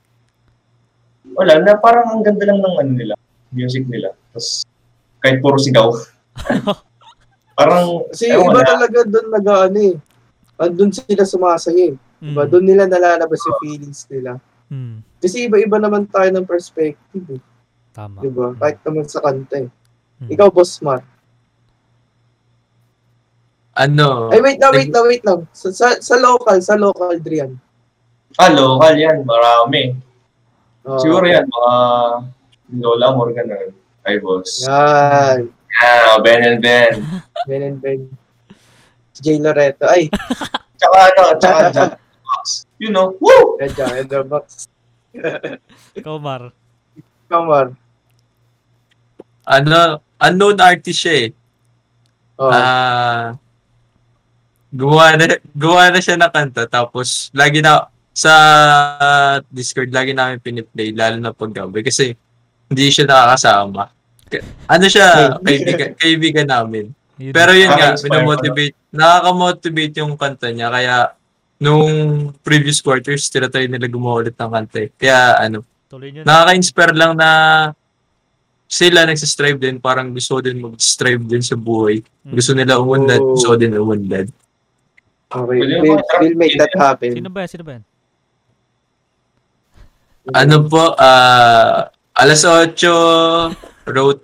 [1.35, 3.13] Wala, na parang ang ganda lang ng ano nila,
[3.53, 4.13] music nila.
[4.33, 4.63] Tapos,
[5.19, 5.91] kahit puro sigaw.
[7.59, 8.67] parang, ewan iba na.
[8.67, 9.95] talaga doon nag ano eh.
[10.59, 11.95] Doon sila sumasaya eh.
[12.19, 12.43] Diba?
[12.43, 12.51] Hmm.
[12.51, 14.39] Doon nila nalalabas yung feelings nila.
[14.67, 14.99] Hmm.
[15.19, 17.41] Kasi iba-iba naman tayo ng perspective eh.
[17.95, 18.19] Tama.
[18.19, 18.55] Diba?
[18.59, 19.69] Kahit naman sa kanta eh.
[20.19, 20.29] Hmm.
[20.29, 20.99] Ikaw, Boss Mar.
[23.79, 25.39] Ano, Ay, wait lang, wait lang, wait lang.
[25.55, 27.55] Sa, sa, sa local, sa local, Drian.
[28.35, 29.95] ah, local yan, marami.
[30.89, 30.97] Oo.
[30.97, 31.73] Siguro yan, mga
[32.81, 33.57] Lola Morgan na
[34.09, 34.65] Ay, boss.
[34.65, 35.53] Yan.
[35.79, 36.93] Ah, Ben and Ben.
[37.47, 38.09] Ben and Ben.
[39.21, 39.85] Jay Loreto.
[39.85, 40.09] Ay,
[40.79, 41.91] Tsaka ano, tsaka Jack
[42.23, 42.43] Box.
[42.79, 43.59] You know, woo!
[43.59, 44.71] Red Jack and the Box.
[45.93, 46.55] Ikaw, Mar.
[47.27, 47.75] Kamar.
[49.49, 51.29] ano, unknown artist siya eh.
[52.37, 52.53] Oh.
[52.53, 53.33] Ah,
[54.69, 55.25] gumawa na,
[55.57, 57.89] gumawa na siya ng kanta tapos lagi na
[58.19, 58.33] sa
[59.47, 62.11] Discord lagi namin piniplay lalo na pag gabi kasi
[62.67, 63.87] hindi siya nakakasama.
[64.67, 66.91] Ano siya, kaibigan, kaibigan namin.
[67.17, 70.95] Pero yun nga, pinamotivate, nakaka-motivate yung kanta niya kaya
[71.59, 71.89] nung
[72.43, 74.89] previous quarters, tinatry nila gumawa ulit ng kanta eh.
[74.95, 75.63] Kaya ano,
[76.23, 77.29] nakaka-inspire lang na
[78.69, 82.05] sila nagsistrive din, parang gusto din mag-strive din sa buhay.
[82.21, 82.37] Hmm.
[82.37, 83.33] Gusto nila umunlad, Oh.
[83.33, 84.29] gusto din umunlad.
[85.33, 85.57] okay.
[85.57, 87.17] We'll, we'll make that happen.
[87.17, 87.49] Sino ba yan?
[87.49, 87.83] Sino ba yan?
[90.31, 92.75] Ano po, ah, alas 8,
[93.85, 94.21] wrote,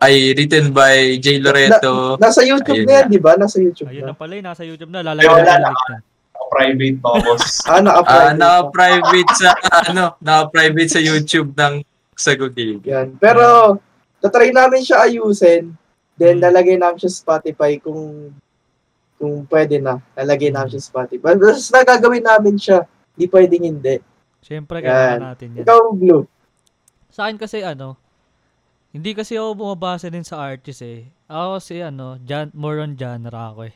[0.00, 2.16] ay written by Jay Loreto.
[2.16, 3.32] Nasa YouTube Ayun na yan, di ba?
[3.34, 4.10] Nasa YouTube Ayun na.
[4.10, 5.00] na pala eh, nasa YouTube na.
[5.00, 5.70] Ay, Lalagyan wala na na.
[5.70, 5.96] na.
[6.48, 7.44] Private pa, boss.
[7.68, 8.24] Ah, naka-private.
[8.24, 8.34] pa.
[8.34, 9.50] naka-private sa,
[9.84, 11.74] ano, naka-private sa YouTube ng
[12.12, 12.82] Sagugig.
[12.82, 13.14] Yan.
[13.14, 13.76] Pero,
[14.18, 15.70] tatry namin siya ayusin.
[16.18, 16.50] Then, Hmm.
[16.50, 18.32] lalagay namin siya sa Spotify kung
[19.14, 19.98] kung pwede na.
[20.14, 21.36] Lalagay namin siya sa Spotify.
[21.36, 22.82] Tapos, nagagawin namin siya.
[23.14, 23.96] Hindi pwedeng hindi.
[24.42, 25.64] Siyempre, kailangan natin yan.
[25.66, 26.24] Ikaw, Blue.
[27.08, 27.96] Sa akin kasi ano,
[28.92, 31.08] hindi kasi ako bumabase din sa artist eh.
[31.28, 33.74] Ako kasi ano, gen- more on genre ako eh.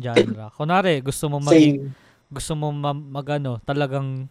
[0.00, 0.44] Genre.
[0.56, 1.92] Kunwari, gusto mo maging, Same.
[2.32, 4.24] gusto mo ma- mag ano, talagang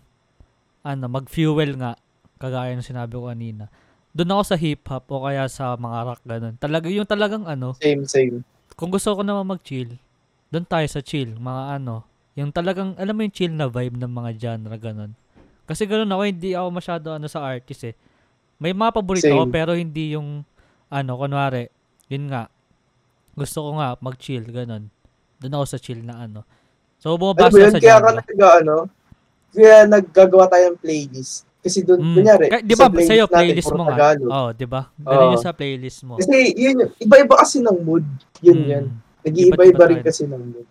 [0.81, 1.93] ano, mag-fuel nga,
[2.41, 3.69] kagaya ng sinabi ko kanina.
[4.11, 6.55] Doon ako sa hip-hop o kaya sa mga rock ganun.
[6.57, 8.35] Talaga, yung talagang ano, Same, same.
[8.73, 10.01] kung gusto ko naman mag-chill,
[10.49, 14.09] doon tayo sa chill, mga ano, yung talagang, alam mo yung chill na vibe ng
[14.11, 15.13] mga genre, ganun.
[15.65, 17.95] Kasi ganun ako, hindi ako masyado ano sa artist eh.
[18.57, 19.37] May mga paborito Same.
[19.37, 20.45] ako, pero hindi yung,
[20.87, 21.69] ano, kunwari,
[22.07, 22.45] yun nga,
[23.33, 24.91] gusto ko nga mag-chill, ganun.
[25.39, 26.45] Doon ako sa chill na ano.
[27.01, 27.73] So, Ano bumabasa ba yun?
[27.73, 28.17] sa Kaya ka genre.
[28.21, 28.27] nag,
[28.61, 28.75] ano,
[29.51, 31.49] kaya naggagawa tayo ng playlist.
[31.61, 32.15] Kasi doon, Mm.
[32.15, 33.93] kunyari, Kaya- di ba, sa sa'yo, natin, playlist puro mo nga.
[33.95, 34.29] Tagalog.
[34.29, 34.81] Oh, di ba?
[34.97, 35.33] Ganun Oo.
[35.33, 36.13] yung sa playlist mo.
[36.17, 38.05] Kasi yun, iba-iba kasi ng mood.
[38.41, 38.69] Yun Mm.
[38.69, 38.85] yan.
[39.21, 40.67] Nag-iiba-iba iba rin kasi ng mood.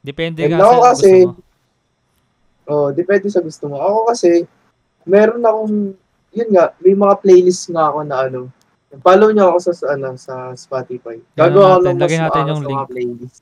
[0.00, 1.43] Depende And ka sa kasi, gusto mo.
[2.64, 3.76] Oh, depende sa gusto mo.
[3.76, 4.48] Ako kasi,
[5.04, 5.92] meron akong,
[6.32, 8.40] yun nga, may mga playlist nga ako na ano,
[9.02, 11.18] follow niyo ako sa, sa ano sa Spotify.
[11.34, 12.78] Gagawa ko natin, lang mas lagyan natin yung sa link.
[12.78, 13.40] mga playlist.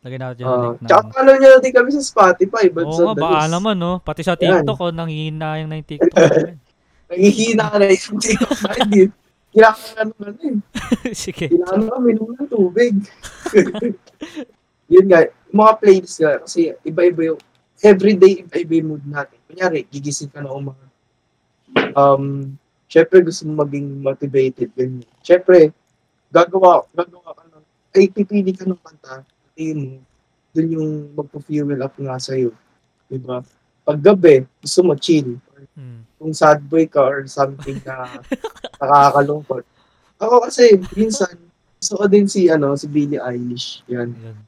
[0.00, 0.88] Lagyan natin yung Uh, link na.
[0.88, 1.12] tsaka ano.
[1.14, 2.64] follow na din kami sa Spotify.
[2.66, 3.92] Oo Bunso nga, baka naman, no?
[4.00, 4.34] Pati sa.
[4.34, 6.16] TikTok, oh, nanghihina yung na yung TikTok.
[7.10, 9.02] ka na yung TikTok na hindi.
[9.50, 10.54] Kailangan ka naman eh.
[11.26, 11.46] Sige.
[11.50, 12.94] Kailangan ka minom ng tubig.
[14.90, 15.20] Yun nga,
[15.50, 17.40] mga playlist nga, kasi iba-iba yung,
[17.80, 19.40] everyday iba-iba mood natin.
[19.48, 20.86] Kunyari, gigising ka na umaga.
[21.96, 22.56] Um,
[22.90, 24.68] syempre gusto mo maging motivated.
[24.74, 25.06] Ganyan.
[25.22, 25.70] Syempre,
[26.28, 27.66] gagawa, gagawa ka ng,
[27.96, 29.22] ay pipili ka ng kanta,
[29.54, 29.96] tingin mo,
[30.50, 32.50] dun yung magpo-fuel up nga sa'yo.
[33.06, 33.42] Diba?
[33.86, 35.38] Pag gabi, gusto mo chill.
[35.78, 36.02] Mm.
[36.18, 38.06] Kung sad boy ka or something na
[38.80, 39.64] nakakalungkot.
[40.20, 41.32] Ako kasi, minsan,
[41.80, 43.86] gusto ko din si, ano, si Billie Eilish.
[43.88, 44.12] Yan.
[44.12, 44.38] Yun.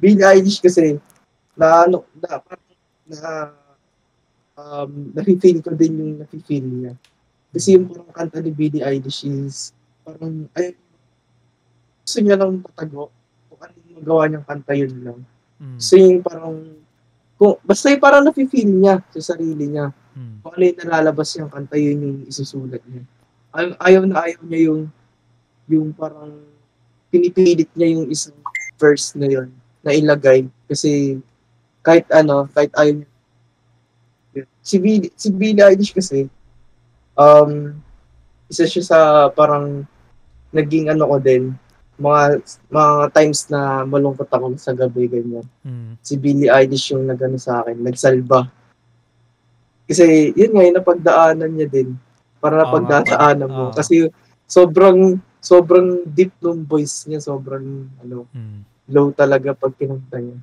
[0.00, 0.98] Billie Eilish kasi,
[1.56, 2.68] na, ano, na, parang,
[3.08, 3.30] na,
[4.56, 6.92] um, nafe-feel ko din yung nafe-feel niya.
[7.50, 9.72] Kasi yung parang kanta ni Billie Eilish is,
[10.04, 10.76] parang, ay,
[12.04, 13.10] gusto niya lang patago.
[13.48, 15.20] Kung ano yung magawa niyang kanta yun lang.
[15.56, 15.78] Mm.
[15.80, 16.56] So yung parang,
[17.40, 20.40] kung, basta yung parang nafe-feel niya sa sarili niya Mm.
[20.40, 23.04] kung ano yung nalalabas niyang kanta, yun yung isusulat niya.
[23.52, 24.82] Ay, ayaw na ayaw niya yung,
[25.68, 26.40] yung parang,
[27.12, 28.32] pinipilit niya yung isang
[28.80, 29.52] verse na yun,
[29.84, 30.48] na ilagay.
[30.64, 31.20] Kasi,
[31.86, 33.06] kahit ano, kahit niya.
[34.60, 36.26] Si Billie, si Billie Eilish kasi,
[37.14, 37.70] um,
[38.50, 38.98] isa siya sa
[39.30, 39.86] parang,
[40.50, 41.54] naging ano ko din,
[41.96, 45.94] mga, mga times na malungkot ako sa gabi, ganyan Mm.
[46.02, 48.50] si Billie Eilish yung nagano sa akin, nagsalba.
[49.86, 51.88] Kasi yun nga, yung napagdaanan niya din.
[52.42, 53.64] Para Tama, napagdaanan mo.
[53.70, 53.76] tama.
[53.78, 54.10] Kasi
[54.44, 57.22] sobrang, sobrang deep nung voice niya.
[57.22, 58.60] Sobrang, ano, Mm.
[58.90, 60.36] low talaga pag kinanta niya.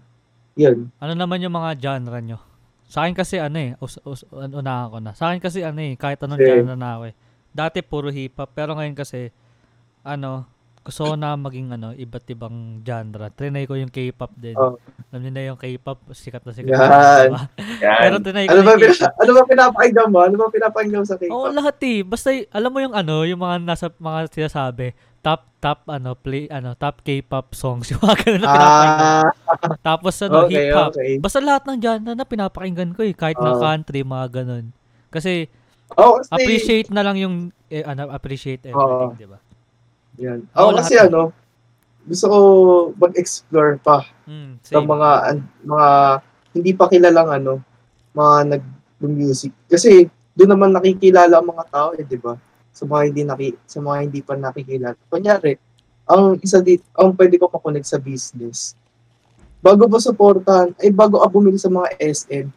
[0.55, 0.93] Yun.
[0.97, 2.37] Ano naman yung mga genre nyo?
[2.85, 5.11] Sa akin kasi ano eh, us, us, un- unahan ko na.
[5.11, 6.49] Sa akin kasi ano eh, kahit anong Okay.
[6.55, 7.15] genre na ako eh.
[7.49, 9.33] Dati puro hip-hop, pero ngayon kasi,
[10.01, 10.45] ano,
[10.79, 13.31] gusto ko na maging ano, iba't ibang genre.
[13.31, 14.53] Trinay ko yung K-pop din.
[14.53, 14.75] Oh.
[15.09, 16.69] Alam niyo na yung K-pop, sikat na sikat.
[16.69, 17.29] Yan.
[17.79, 17.99] Yan.
[18.03, 19.13] Pero trinay ko Ano ba, yung pina, K-pop.
[19.15, 20.19] ano ba pinapakinggan mo?
[20.19, 21.31] Ano ba pinapakinggan mo sa K-pop?
[21.31, 22.03] Oo, lahat eh.
[22.03, 24.91] Basta, alam mo yung ano, yung mga nasa, mga sinasabi,
[25.23, 27.87] top, top, ano, play, ano, top K-pop songs.
[27.95, 29.07] Yung mga ganun na pinapakinggan.
[29.15, 29.31] Ah,
[29.79, 30.91] Tapos ano, okay, hip-hop.
[30.91, 31.11] okay.
[31.17, 33.15] Basta lahat ng genre na pinapakinggan ko eh.
[33.15, 33.63] Kahit na Oo.
[33.63, 34.75] country, mga ganun.
[35.09, 35.47] Kasi,
[35.93, 37.35] Oh, kasi, appreciate na lang yung,
[37.69, 39.15] eh, ano, appreciate everything, Oo.
[39.15, 39.37] di ba?
[40.19, 40.39] Yan.
[40.51, 41.09] Oo, Ako kasi lahat.
[41.09, 41.21] ano,
[42.03, 42.37] gusto ko
[42.99, 44.83] mag-explore pa Mm, same.
[44.83, 45.89] mga an- mga
[46.51, 47.53] hindi pa kilalang ano,
[48.11, 49.53] mga nag-music.
[49.67, 52.35] Kasi doon naman nakikilala ang mga tao, eh, 'di ba?
[52.73, 54.97] Sa mga hindi naki sa mga hindi pa nakikilala.
[55.07, 55.53] Kunyari,
[56.09, 58.73] ang isa di ang pwede ko makonect sa business.
[59.63, 62.51] Bago mo supportahan, ay bago ako bumili sa mga SM,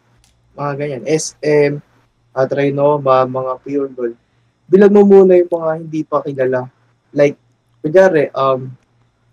[0.58, 1.78] mga ganyan, SM,
[2.34, 4.16] uh, Trinoma, mga Pure Gold.
[4.66, 6.66] Bilang mo muna yung mga hindi pa kilala.
[7.14, 7.38] Like,
[7.78, 8.66] kunyari, um,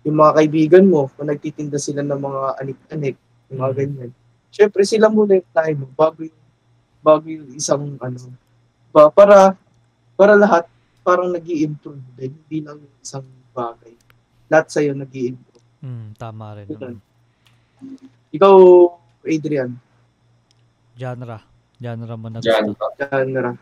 [0.06, 3.16] yung mga kaibigan mo, kung nagtitinda sila ng mga anik-anik,
[3.50, 3.78] yung mga Mm.
[3.82, 4.10] ganyan.
[4.54, 6.40] Siyempre, sila muna yung tayo mo, bago yung,
[7.02, 8.18] bago yung isang, ano,
[8.94, 9.58] ba, para,
[10.14, 10.70] para lahat,
[11.04, 13.92] parang nag improve din, hindi lang isang bagay.
[14.48, 16.64] Lahat sa'yo nag improve Mm, tama rin.
[16.66, 16.96] Ganun.
[16.96, 16.96] naman.
[18.32, 18.54] Ikaw,
[19.22, 19.76] Adrian,
[20.94, 21.38] Genre.
[21.76, 22.72] Genre mo na gusto.
[22.96, 23.52] genre.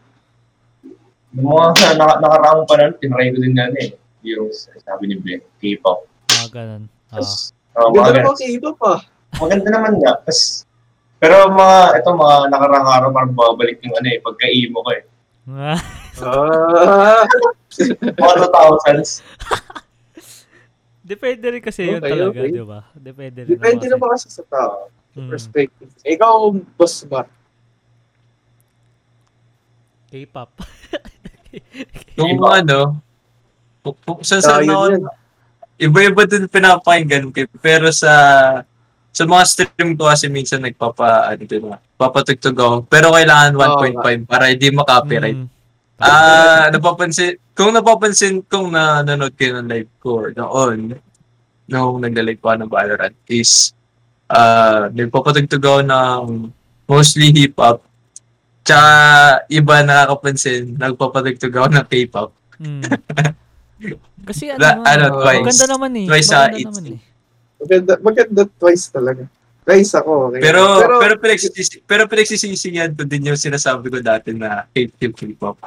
[1.32, 3.90] Yung mga naka, nakaraang pa nun, tinry ko din yan eh.
[4.22, 6.06] Yung sabi ni Ben, K-pop.
[6.30, 6.82] Mga ganun.
[7.10, 7.18] Ah.
[7.18, 8.22] Tapos, oh, mga Ganda ganun.
[8.22, 8.92] mo kasi iba pa.
[9.34, 10.12] Maganda naman nga.
[10.20, 10.40] Tapos,
[11.18, 15.02] pero mga, ito mga nakaraang araw, parang babalik yung ano eh, pagka-emo ko eh.
[15.42, 15.74] Ah,
[18.14, 19.10] Mga 2000s.
[21.02, 22.50] Depende rin kasi yun Okay, talaga, okay.
[22.54, 22.80] di ba?
[22.94, 24.86] Depende rin depende naman naman kasi sa tao.
[25.12, 25.90] Mm, Perspective.
[26.06, 26.34] Ikaw,
[26.78, 27.26] boss ba?
[30.08, 30.50] K-pop.
[32.20, 32.62] Yung Iba.
[32.62, 32.78] ano,
[34.22, 35.02] sa sa yun yun.
[35.76, 37.44] iba-iba din pinapakinggan ko.
[37.58, 38.12] Pero sa
[39.12, 41.68] sa mga stream ko kasi minsan nagpapa, ano din,
[42.00, 42.76] papatugtog ako.
[42.88, 45.36] Pero kailangan 1.5 para hindi makopyright.
[45.36, 45.48] Mm.
[46.02, 50.96] Ah, napapansin, kung napapansin kong na nanonood kayo ng live ko or noon,
[51.68, 53.76] nung nagla-live pa ng Valorant is,
[54.32, 56.20] ah, nagpapatugtog ako ng
[56.88, 57.84] mostly hip-hop.
[58.64, 58.88] Tsaka
[59.52, 62.30] iba nakakapansin, nagpapatugtog ako ng K-pop.
[62.58, 62.82] Mm.
[64.28, 65.42] Kasi ano, La- ano, twice.
[65.42, 66.06] maganda naman eh.
[66.06, 67.11] Twice sa naman eh.
[67.62, 69.22] Maganda, maganda twice talaga.
[69.62, 70.34] Twice ako.
[70.34, 70.42] Okay.
[70.42, 70.60] Pero,
[70.98, 75.62] pero, pinagsisisi, pero pinagsisisihan ko din yung sinasabi ko dati na hate yung K-pop.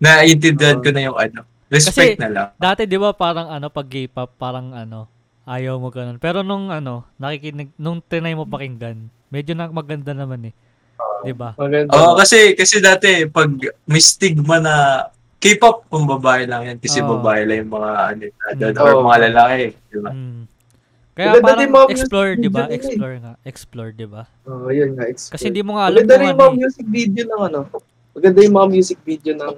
[0.00, 2.48] Naiintindihan ko na yung ano, respect Kasi- na lang.
[2.56, 5.08] Dati 'di ba parang ano pag K-pop parang ano
[5.44, 6.16] ayaw mo ganun.
[6.16, 10.54] Pero nung ano nakikinig nung tinay mo pakinggan, medyo na maganda naman eh.
[11.24, 11.52] 'Di ba?
[11.58, 13.48] Oo, kasi kasi dati pag
[13.84, 14.74] may stigma na
[15.36, 17.20] K-pop kung babae lang yan kasi Oo.
[17.20, 18.22] babae lang yung mga ano
[18.56, 18.80] Mm.
[18.80, 20.10] or mga lalaki, di ba?
[20.12, 20.42] Mm.
[21.14, 22.58] Kaya Maganda parang mga music explore, di ba?
[22.58, 22.76] video nila eh.
[22.76, 23.32] Explore nga.
[23.44, 24.22] Explore, di ba?
[24.44, 25.04] Oo, yun nga.
[25.06, 25.32] Explore.
[25.32, 26.60] Kasi hindi mo nga alam Maganda kung rin yung ano mga eh.
[26.60, 27.60] music video ng ano.
[28.10, 29.52] Maganda yung mga music video ng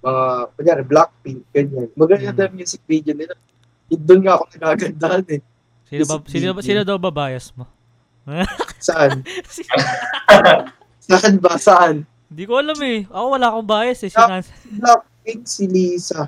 [0.00, 1.88] mga, kunyari, Blackpink, ganyan.
[1.94, 2.46] Maganda Mm.
[2.46, 3.34] yung music video nila.
[3.86, 5.40] Doon nga ako nagagandahan eh.
[5.84, 6.66] Sino ba, music sino, ba, video.
[6.66, 7.64] sino daw ba bias mo?
[8.80, 9.20] Saan?
[11.06, 11.52] Saan ba?
[11.56, 12.08] Saan?
[12.26, 13.04] Hindi ko alam eh.
[13.06, 14.10] Ako wala akong bias eh.
[14.10, 14.40] Ah.
[14.40, 16.24] Sinan- Si Blackpink, si Lisa.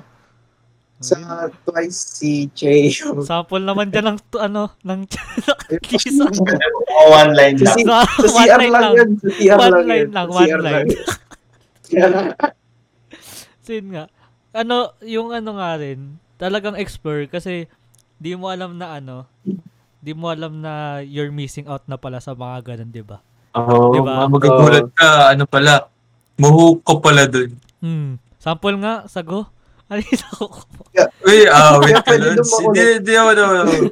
[0.97, 1.13] Sa
[1.61, 3.21] Twice, si Chaeyoung.
[3.21, 5.05] Sample naman dyan ng, ano, ng
[5.93, 6.25] Lisa.
[6.25, 7.77] Mga one line lang.
[8.17, 8.93] Sa CR lang lang.
[8.95, 9.09] yan.
[9.15, 10.89] Sa CR One lang line lang, one line.
[13.61, 14.09] Sin nga.
[14.51, 17.69] Ano, yung ano nga rin, talagang explore kasi
[18.17, 19.29] di mo alam na ano,
[19.99, 23.21] di mo alam na you're missing out na pala sa mga ganun, di ba?
[23.53, 24.25] Oo, Diba?
[24.25, 24.33] diba?
[24.33, 25.85] magagulat ka, ano pala,
[26.35, 27.53] muhuk ko pala dun.
[27.77, 28.17] Hmm.
[28.37, 29.45] Sample nga, sago.
[29.87, 30.61] Ano yung sago ko?
[31.23, 32.39] Uy, ah, wait Kaya ka pwede Lods.
[32.41, 32.67] lumakulit.
[32.67, 33.43] Hindi, hindi ako na,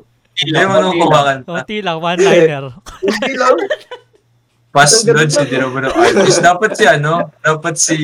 [0.39, 1.47] hindi ako na kumakanta.
[1.47, 2.63] Konti lang, one-liner.
[2.99, 3.55] Hindi lang.
[4.69, 6.39] Pas hindi naman ang artist.
[6.43, 7.97] Dapat si ano, dapat si,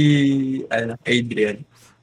[0.71, 1.57] ano, Adrian.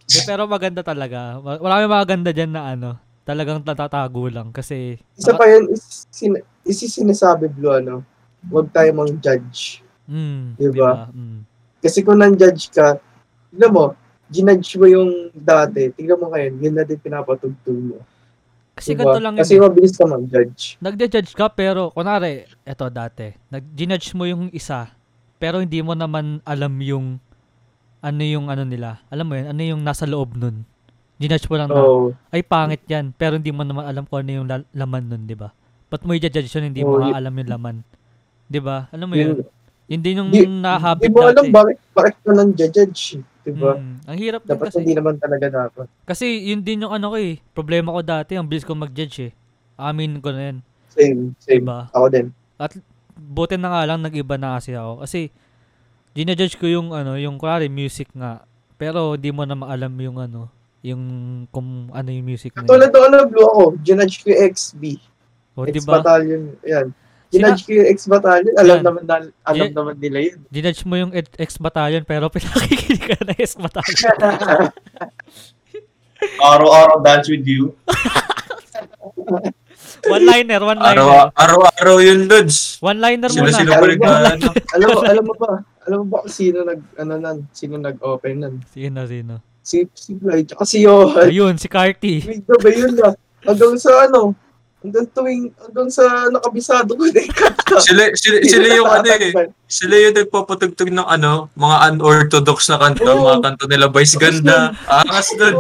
[0.05, 1.41] Di, pero maganda talaga.
[1.41, 6.37] Ma- Marami maganda dyan na ano, talagang tatatago lang kasi Isa pa yun, is, sin,
[6.65, 8.05] is sinasabi, Blue, ano,
[8.45, 9.81] huwag tayo mang judge.
[10.05, 11.09] mm, Diba?
[11.13, 11.49] Mm.
[11.81, 13.01] Kasi kung nan-judge ka,
[13.49, 13.85] tignan mo,
[14.29, 17.99] ginudge mo yung dati, tingnan mo ngayon, yun na din pinapatugtog mo.
[18.79, 19.11] Kasi Diba?
[19.11, 19.43] ganito lang yun.
[19.43, 19.63] Kasi eh.
[19.65, 20.63] mabilis ka mag-judge.
[20.79, 24.95] Nagde-judge ka pero kunwari, eto dati, nag-judge mo yung isa
[25.39, 27.23] pero hindi mo naman alam yung
[27.99, 29.03] ano yung ano nila.
[29.11, 30.63] Alam mo yun, ano yung nasa loob nun.
[31.19, 32.15] Ginudge mo lang na, Oo.
[32.31, 35.35] ay pangit yan, pero hindi mo naman alam kung ano yung la- laman nun, di
[35.35, 35.51] ba?
[35.91, 37.77] Ba't mo i-judge yun, hindi mo nga yun- alam yung laman.
[38.47, 38.87] Di ba?
[38.95, 39.43] Alam mo yun?
[39.43, 39.43] yun,
[39.89, 41.51] Yun yung Di- nahabit di mo alam dati.
[41.51, 43.73] bakit, bakit ka nang judge, diba?
[43.79, 44.79] Mm, ang hirap din Dapat kasi.
[44.83, 45.87] hindi naman talaga dapat.
[46.05, 47.41] Kasi yun din yung ano ko eh.
[47.57, 49.33] Problema ko dati, ang bilis ko mag-judge eh.
[49.79, 50.59] Amin ko na yun.
[50.93, 51.63] Same, same.
[51.63, 51.89] Diba?
[51.95, 52.35] Ako din.
[53.19, 55.03] buti na nga lang nag-iba na kasi ako.
[55.03, 55.31] Kasi,
[56.15, 58.43] ginajudge ko yung ano, yung kunwari music nga.
[58.79, 60.51] Pero di mo na maalam yung ano,
[60.83, 61.03] yung
[61.51, 64.83] kung ano yung music na Tulad ng ano, Blue ako, ginudge ko yung XB.
[65.59, 65.99] O, di ba?
[65.99, 66.87] X-Battalion, yan.
[67.29, 68.85] Ginudge ko yung X-Battalion, alam Yan.
[68.89, 69.77] naman, na, alam Yan.
[69.77, 70.39] naman nila yun.
[70.49, 74.09] Ginudge mo yung Ed- X-Battalion pero pinakikinig ka na X-Battalion.
[76.43, 77.77] Araw-araw dance with you.
[80.09, 81.05] One-liner, one-liner.
[81.05, 82.79] Araw, araw-araw yun, Lods.
[82.81, 83.51] One-liner muna.
[83.51, 84.49] Alam pa mo rin ano.
[84.75, 85.51] alam mo, alam mo ba?
[85.85, 88.55] Alam mo ba kung sino nag, ano nan, sino nag-open nan?
[88.71, 89.43] Sino, sino?
[89.61, 91.29] Si, si Floyd, tsaka si Johan.
[91.29, 92.25] Ayun, si Carty.
[92.25, 93.13] Wait ba yun na?
[93.45, 94.33] Hanggang sa ano,
[94.79, 97.35] hanggang tuwing, hanggang sa nakabisado ko na yung.
[97.87, 99.33] Sila, sila, sila yung ano eh.
[99.69, 103.27] Sila yung nagpapatugtog ng ano, mga unorthodox na kanta, Oo.
[103.27, 105.53] mga kanta nila Vice Ganda, Angas na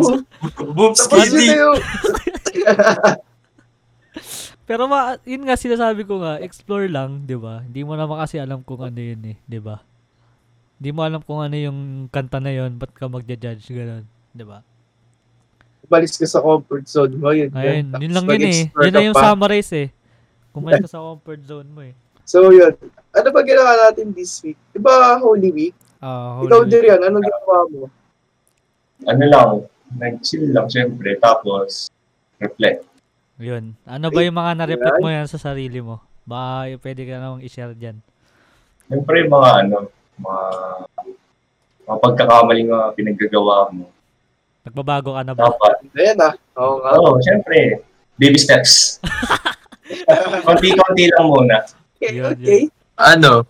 [0.96, 1.52] Skiddy.
[1.52, 1.78] yung,
[4.68, 7.64] Pero ma, yun nga sinasabi ko nga, explore lang, 'di ba?
[7.64, 9.80] Hindi mo naman kasi alam kung ano yun eh, 'di ba?
[10.76, 14.04] Hindi mo alam kung ano yung kanta na yun, ba't ka magja-judge ganun,
[14.36, 14.60] 'di ba?
[15.88, 17.48] Balis ka sa comfort zone mo, yun.
[17.50, 18.60] Ayun, Tapos yun lang yun eh.
[18.68, 19.24] Yun na yung pa.
[19.32, 19.88] summarize eh.
[20.52, 21.96] Kumain ka sa comfort zone mo eh.
[22.28, 22.76] So yun,
[23.16, 24.60] ano ba ginawa natin this week?
[24.70, 25.76] Diba Holy Week?
[25.98, 27.80] Ah, Ikaw Holy din yan, anong ginawa mo?
[29.08, 29.50] Ano lang,
[29.96, 31.16] nag-chill lang syempre.
[31.16, 31.88] Tapos,
[32.36, 32.84] reflect.
[33.40, 33.72] Yun.
[33.88, 36.04] Ano ba yung mga na-reflect mo yan sa sarili mo?
[36.28, 37.96] Ba, pwede ka namang i-share dyan.
[38.84, 39.88] Siyempre, mga ano,
[40.20, 40.42] mga,
[41.86, 43.88] mga pagkakamaling mga pinaggagawa mo.
[44.68, 45.42] Nagbabago ka na ba?
[45.46, 46.32] Dapat, Ayan ah.
[46.56, 46.90] Oo nga.
[46.94, 47.80] oo, syempre,
[48.14, 49.00] baby steps.
[50.44, 51.56] Konti-konti lang muna.
[51.96, 52.62] Okay, Yun, okay.
[52.94, 53.48] Ano,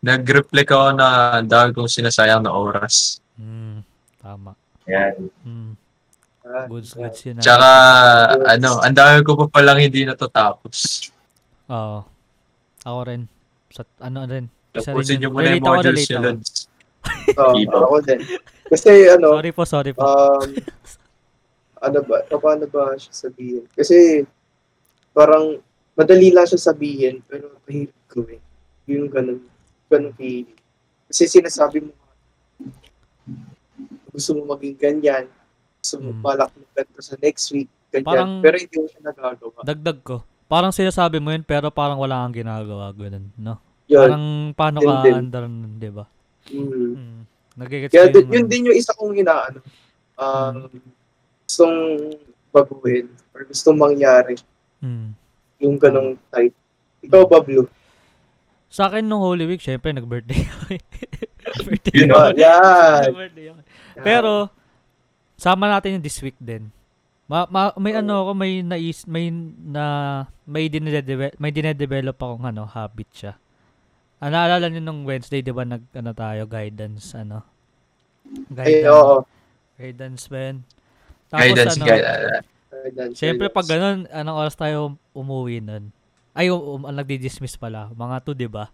[0.00, 3.24] nag-reflect ako na ang dami kong sinasayang na oras.
[3.34, 3.80] Hmm,
[4.16, 4.52] tama.
[4.84, 5.16] Yan.
[5.42, 5.72] Hmm,
[6.42, 7.36] Ah, goods, goods yun.
[7.36, 7.42] ah.
[7.42, 7.68] Tsaka,
[8.50, 11.08] ano, ang dami ko pa palang hindi natatapos.
[11.68, 12.02] Oo.
[12.82, 13.28] Ako rin.
[13.70, 14.50] Sa, ano rin.
[14.72, 15.20] Isa rin Tapusin yun.
[15.22, 16.26] nyo muna yung Relate ako, modules relate nyo, ako.
[16.26, 16.50] Lods.
[17.30, 17.76] Oo, Iba.
[17.78, 18.20] ako din.
[18.70, 20.00] Kasi ano, Sorry po, sorry po.
[20.00, 20.46] um,
[21.86, 23.66] ano ba, paano ba siya sabihin?
[23.72, 24.22] Kasi,
[25.10, 25.58] parang,
[25.92, 28.40] madali lang siya sabihin, pero mahirap gawin.
[28.86, 29.42] Yung ganun,
[29.86, 30.54] ganun feeling.
[31.04, 31.92] Kasi sinasabi mo,
[34.10, 35.26] gusto mo maging ganyan,
[35.78, 36.22] gusto mo Mm.
[36.22, 39.58] balak mo ganito sa next week, ganyan, Parang- pero hindi mo siya nagagawa.
[39.62, 40.16] Dagdag ko.
[40.46, 42.90] Parang sinasabi mo yun, pero parang wala kang ginagawa.
[42.90, 43.58] Ganun, no?
[43.86, 43.98] Yun.
[44.00, 45.14] Parang paano Yun ka din.
[45.16, 46.04] andar nun, di ba?
[46.50, 46.70] Mm.
[46.92, 47.22] Hmm.
[47.60, 49.60] Nagigets Kaya din, yung yun din yung isa kong inaano.
[50.16, 50.72] Um,
[51.44, 51.76] gustong
[52.50, 54.40] baguhin or gustong mangyari
[54.80, 55.12] Hmm.
[55.60, 56.56] yung ganong type.
[57.00, 57.68] Ikaw ba, Blue?
[58.66, 60.64] Sa akin nung Holy Week, syempre, nag-birthday ako.
[60.72, 60.82] eh.
[61.68, 62.16] birthday Yun ako.
[62.18, 63.00] Ah, yan.
[63.04, 63.60] Nag-birthday ako.
[64.00, 64.32] Pero,
[65.36, 66.72] sama natin yung this week din.
[67.28, 69.28] Ma, ma- may ano ako, may nais, may
[69.60, 69.84] na
[70.44, 73.32] may dinedevelop, may dinedevelop akong ano, habit siya.
[74.20, 77.40] Ah, naalala niyo nung Wednesday, 'di ba, nag ano tayo, guidance ano.
[78.52, 79.16] Ay, Guidance, oo.
[79.80, 80.54] guidance man.
[81.32, 82.04] Tapos Guidance, ano, guide,
[82.70, 85.88] Guidance, Siyempre pag ganun, anong oras tayo umuwi nun?
[86.30, 87.88] Ay, um, um, nagdi-dismiss pala.
[87.90, 88.68] Mga 2, 'di ba?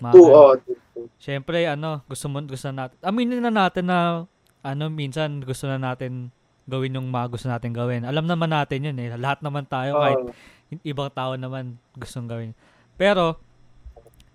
[0.00, 0.52] Mga Two, oo.
[0.56, 0.74] two.
[1.20, 4.24] Siyempre, ano, gusto mo, gusto natin, aminin na natin na,
[4.64, 6.32] ano, minsan gusto na natin
[6.64, 8.08] gawin yung mga gusto natin gawin.
[8.08, 9.12] Alam naman natin yun eh.
[9.20, 10.32] Lahat naman tayo, kahit Oo.
[10.72, 12.52] i- ibang tao naman gustong gawin.
[12.96, 13.36] Pero,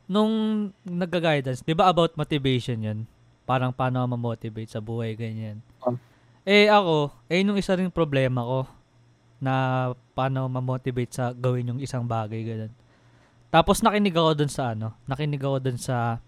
[0.05, 0.33] nung
[0.85, 2.99] nagga-guidance, di ba about motivation yun?
[3.45, 5.61] Parang paano ka ma-motivate sa buhay, ganyan.
[5.85, 5.97] Um.
[6.45, 8.69] Eh ako, eh nung isa ring problema ko
[9.41, 12.73] na paano ma-motivate sa gawin yung isang bagay, ganyan.
[13.49, 16.19] Tapos nakinig ako dun sa ano, nakinig ako dun sa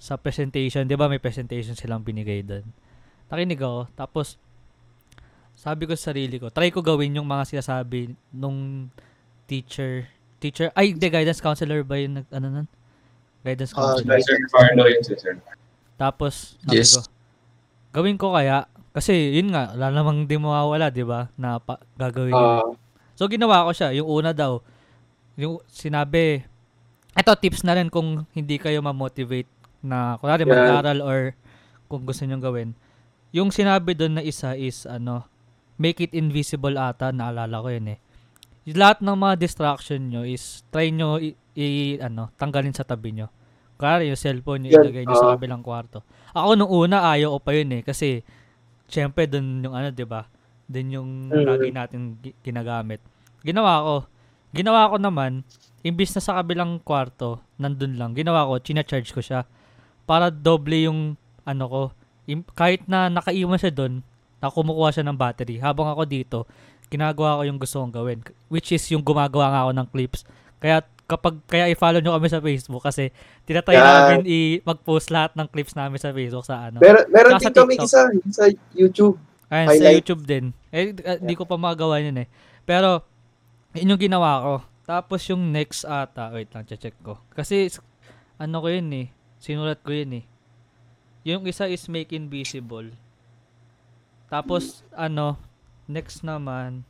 [0.00, 2.64] sa presentation, 'di ba may presentation silang binigay doon.
[3.28, 4.40] Nakinig ako, tapos
[5.60, 8.88] sabi ko sa sarili ko, try ko gawin yung mga sinasabi nung
[9.44, 10.08] teacher,
[10.40, 12.68] teacher, ay, the guidance counselor ba yung nag, ano nun?
[13.40, 14.20] Guidance Ah, counselor.
[14.20, 15.16] Sir Carlo yun, sir.
[15.96, 16.96] Tapos, sabi Yes.
[16.96, 17.00] ko,
[17.92, 22.36] gawin ko kaya, kasi yun nga, wala namang di mawawala, di ba, na pa, gagawin.
[22.36, 22.64] Ah,
[23.14, 23.92] So, ginawa ko siya.
[23.92, 24.64] Yung una daw,
[25.36, 26.40] yung sinabi,
[27.12, 29.44] eto tips na rin kung hindi kayo ma-motivate
[29.84, 30.52] na, kunwari Yeah.
[30.56, 31.18] mag-aral or
[31.84, 32.70] kung gusto nyong gawin.
[33.30, 35.28] Yung sinabi doon na isa is, ano,
[35.76, 37.98] make it invisible ata, naalala ko yun eh.
[38.64, 43.14] Yung lahat ng mga distraction nyo is, try nyo, i, i- ano, tanggalin sa tabi
[43.14, 43.28] nyo.
[43.80, 45.32] Kunwari, yung cellphone nyo, ilagay nyo sa ah.
[45.34, 46.04] kabilang kwarto.
[46.36, 48.20] Ako nung una, ayaw ko pa yun eh, kasi,
[48.86, 50.28] syempre, doon yung ano, di ba?
[50.68, 51.46] Doon yung Mm.
[51.48, 53.00] lagi natin gi- ginagamit.
[53.40, 53.94] Ginawa ko.
[54.52, 55.42] Ginawa ko naman,
[55.80, 59.48] imbis na sa kabilang kwarto, nandun lang, ginawa ko, china-charge ko siya.
[60.04, 61.16] Para doble yung,
[61.48, 61.82] ano ko,
[62.28, 64.04] im- kahit na nakaiwan siya doon,
[64.40, 65.60] na kumukuha siya ng battery.
[65.60, 66.38] Habang ako dito,
[66.88, 68.18] ginagawa ko yung gusto kong gawin.
[68.48, 70.20] Which is yung gumagawa nga ako ng clips.
[70.58, 73.10] Kaya kapag kaya i-follow nyo kami sa Facebook kasi
[73.42, 73.82] tinatry Yan.
[73.82, 76.78] namin i mag-post lahat ng clips namin sa Facebook sa ano.
[76.78, 79.18] meron, meron din kami isa sa YouTube.
[79.50, 79.90] Ayun, sa.
[79.90, 80.54] YouTube din.
[80.70, 82.30] Eh, di ko pa magawa yun eh.
[82.62, 83.02] Pero,
[83.74, 84.54] yun yung ginawa ko.
[84.86, 87.18] Tapos yung next ata, wait lang, check ko.
[87.34, 87.66] Kasi,
[88.38, 89.06] ano ko yun eh,
[89.42, 90.24] sinulat ko yun eh.
[91.26, 92.94] Yung isa is make invisible.
[94.30, 95.34] Tapos, ano,
[95.90, 96.86] next naman,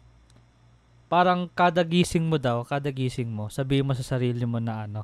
[1.10, 5.02] parang kada gising mo daw, kada gising mo, sabihin mo sa sarili mo na ano,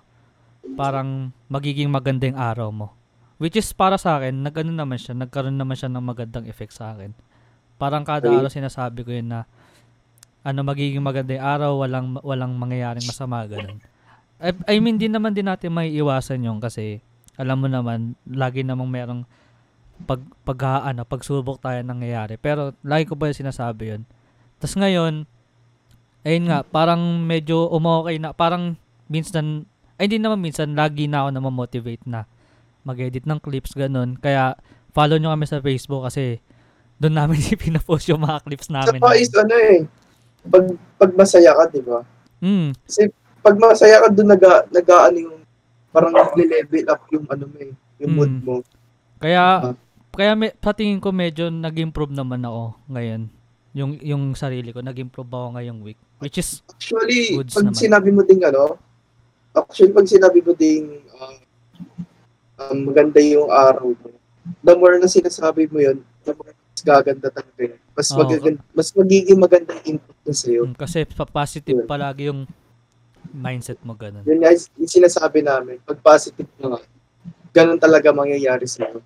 [0.79, 2.95] parang magiging maganda yung araw mo.
[3.43, 6.95] Which is para sa akin, nag-ano naman siya, nagkaroon naman siya ng magandang effect sa
[6.95, 7.11] akin.
[7.77, 9.45] Parang kada araw sinasabi ko yun na
[10.47, 13.83] ano magiging maganda yung araw, walang walang mangyayaring masama ganun.
[14.39, 17.03] I, I mean din naman din natin may iwasan yung kasi
[17.37, 19.23] alam mo naman lagi namang merong
[20.07, 22.39] pag pag ano, pagsubok tayo nangyayari.
[22.39, 24.03] Pero lagi ko pa yung sinasabi yun.
[24.57, 25.29] Tapos ngayon,
[26.27, 28.75] ayun nga, parang medyo umokay na, parang
[29.07, 29.63] minsan,
[29.97, 32.27] ay hindi naman minsan, lagi na ako na motivate na
[32.83, 34.19] mag-edit ng clips, ganun.
[34.19, 34.59] Kaya,
[34.91, 36.43] follow nyo kami sa Facebook kasi
[36.99, 38.99] doon namin pinapost yung mga clips Sa namin.
[38.99, 39.87] pa is ano eh,
[40.47, 40.65] pag,
[40.99, 42.03] pag masaya ka, di ba?
[42.43, 42.75] Mm,
[43.41, 45.37] Pag masaya ka doon, naga, naga, ano yung,
[45.95, 48.43] parang nag-level up yung ano mo eh, yung mood Mm.
[48.43, 48.55] mo.
[49.17, 49.75] kaya, Ah.
[50.13, 53.31] kaya may, sa tingin ko medyo nag-improve naman ako ngayon.
[53.73, 56.01] Yung, yung sarili ko, nag-improve ako ngayong week.
[56.17, 57.77] Which is, Actually, pag naman.
[57.77, 58.81] sinabi mo ding ano,
[59.53, 61.37] actually pag sinabi mo ding um,
[62.61, 64.09] um, maganda yung araw mo,
[64.65, 67.81] the more na sinasabi mo yun, the more mas gaganda talaga yun.
[67.97, 68.21] Mas, Oo.
[68.21, 70.63] magaganda, mas magiging maganda yung input na sa'yo.
[70.69, 70.99] mm, kasi
[71.33, 71.89] positive Yeah.
[71.89, 72.45] palagi yung
[73.33, 74.25] mindset mo ganun.
[74.29, 76.81] Yun nga yung sinasabi namin, pag positive na nga,
[77.57, 79.01] ganun talaga mangyayari sa'yo.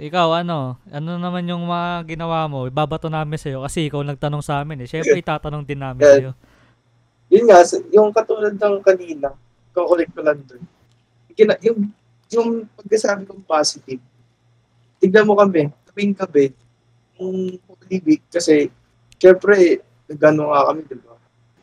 [0.00, 0.80] Ikaw, ano?
[0.88, 2.64] Ano naman yung mga ginawa mo?
[2.64, 4.88] Ibabato namin sa'yo kasi ikaw nagtanong sa amin eh.
[4.88, 6.12] Siyempre, itatanong din namin Yeah.
[6.16, 6.30] sa'yo.
[7.32, 7.60] Yun nga,
[7.92, 9.32] yung katulad ng kanina,
[9.72, 10.60] kukulik ko lang dun.
[11.32, 11.88] Gina, yung,
[12.28, 14.00] yung pagkasabi kong positive,
[14.96, 16.52] tignan mo kami, tuwing gabi,
[17.16, 18.68] yung Holy Week, kasi,
[19.16, 21.16] syempre, nagano nga kami, di ba?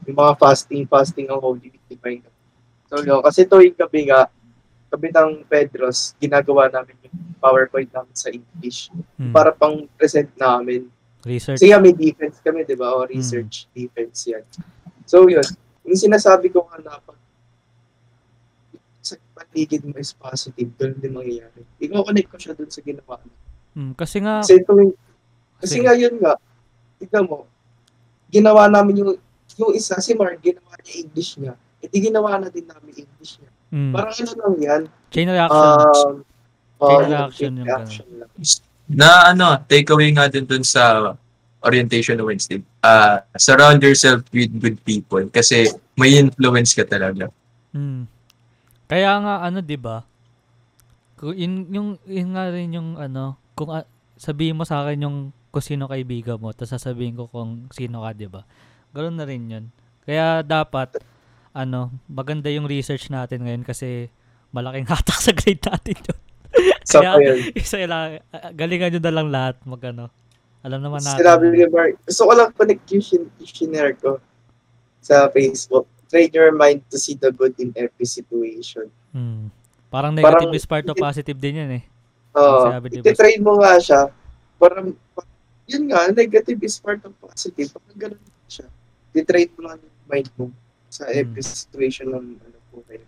[0.09, 2.13] Yung mga fasting, fasting ang Holy Week, di ba?
[2.13, 2.25] yung-
[2.89, 4.25] So, yun, kasi tuwing gabi nga,
[4.89, 9.31] gabi ng Pedros, ginagawa namin yung PowerPoint namin sa English Hmm.
[9.31, 10.89] para pang present namin
[11.21, 11.61] Research.
[11.61, 12.91] kasi may defense kami, di ba?
[12.91, 14.43] O research defense yan.
[15.05, 15.45] So yun,
[15.83, 17.17] yung sinasabi ko nga na pag
[18.99, 21.61] sa paligid mo is positive, ganun din mangyayari.
[21.77, 23.31] Ikaw connect ko siya dun sa ginawa mo.
[23.73, 24.91] Hmm, kasi nga, Kasi tuwing,
[25.59, 26.35] kasi nga yun nga,
[26.97, 27.47] tignan mo,
[28.27, 29.11] ginawa namin yung,
[29.55, 31.53] yung isa, si Mark, ginawa niya English niya.
[31.79, 33.48] E di ginawa na din namin English niya.
[33.69, 35.77] Hmm, Parang ano lang yan, chain reaction.
[35.77, 36.13] um,
[36.79, 38.29] Chain uh, reaction chain yung reaction lang.
[38.89, 41.13] na ano, takeaway nga din dun sa
[41.59, 42.63] orientation na Wednesday.
[42.79, 45.67] Ah, surround yourself with good people kasi
[45.99, 47.27] may influence ka talaga.
[47.75, 48.07] Mm.
[48.87, 50.07] Kaya nga ano 'di ba?
[51.19, 53.83] Kung in, yung yun nga rin yung ano, kung ah,
[54.15, 55.17] sabihin mo sa akin yung
[55.51, 58.47] kung sino kaibigan mo, tapos sasabihin ko kung sino ka, 'di ba?
[58.95, 59.65] Ganoon na rin 'yun.
[60.07, 60.95] Kaya dapat
[61.53, 64.09] ano, maganda yung research natin ngayon kasi
[64.53, 66.19] malaking hatak sa grade natin yun.
[66.81, 67.37] Sa Kaya, yun.
[67.53, 70.09] isa lang, ah, galingan nyo na lang lahat mag ano.
[70.59, 71.23] Alam naman natin.
[71.23, 74.19] Sinabi ni Mark, gusto ko lang connect yung shin- shinare ko
[74.99, 75.87] sa Facebook.
[76.09, 78.89] Train your mind to see the good in every situation.
[79.13, 79.53] Hmm.
[79.93, 81.83] Parang negative Parang- is part of positive din yan eh.
[82.33, 82.65] Oo.
[82.81, 82.91] Boss.
[82.93, 84.01] ititrain mo nga siya.
[84.59, 84.83] Para,
[85.69, 87.69] yun nga, negative is part of positive.
[87.71, 88.67] Parang ganun siya.
[89.13, 90.49] Titrain mo lang yung mind mo
[90.89, 91.15] sa Hmm.
[91.15, 93.05] every situation ng ano po kayo.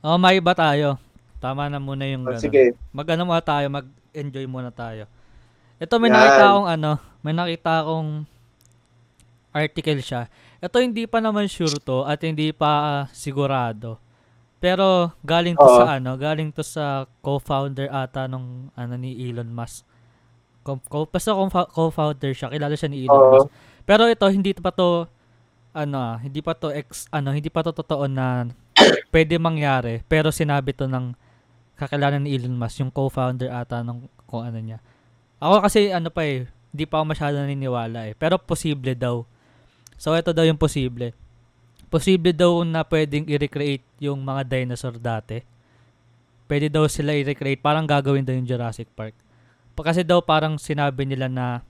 [0.00, 0.98] Oh, may iba tayo.
[1.38, 2.42] Tama na muna yung Oh, ganun.
[2.42, 2.74] sige.
[2.90, 5.06] Mag-ano muna tayo, mag-enjoy muna tayo.
[5.78, 6.16] Ito may Yan.
[6.16, 6.90] nakita akong ano,
[7.20, 8.10] may nakita akong
[9.52, 10.26] article siya.
[10.58, 13.98] Ito hindi pa naman sure to at hindi pa ah, sigurado.
[14.58, 15.78] Pero galing to Oo.
[15.78, 19.86] sa ano, galing to sa co-founder ata nung ano ni Elon Musk.
[20.66, 23.30] Co- co- basta co- co-founder siya, kilala siya ni Elon Oo.
[23.38, 23.48] Musk.
[23.86, 25.06] Pero ito hindi pa to
[25.78, 28.50] ano, ah, hindi pa to ex ano, hindi pa to totoo na
[29.14, 30.02] pwede mangyari.
[30.10, 31.14] Pero sinabi to ng
[31.78, 34.82] kakilala ni Elon Musk, yung co-founder ata ng kung ano niya.
[35.38, 38.14] Ako kasi ano pa eh, hindi pa ako masyado naniniwala eh.
[38.18, 39.22] Pero posible daw.
[39.94, 41.14] So ito daw yung posible.
[41.88, 45.40] Posible daw na pwedeng i-recreate yung mga dinosaur dati.
[46.44, 49.14] Pwede daw sila i-recreate, parang gagawin daw yung Jurassic Park.
[49.72, 51.62] Pa- Kasi daw parang sinabi nila na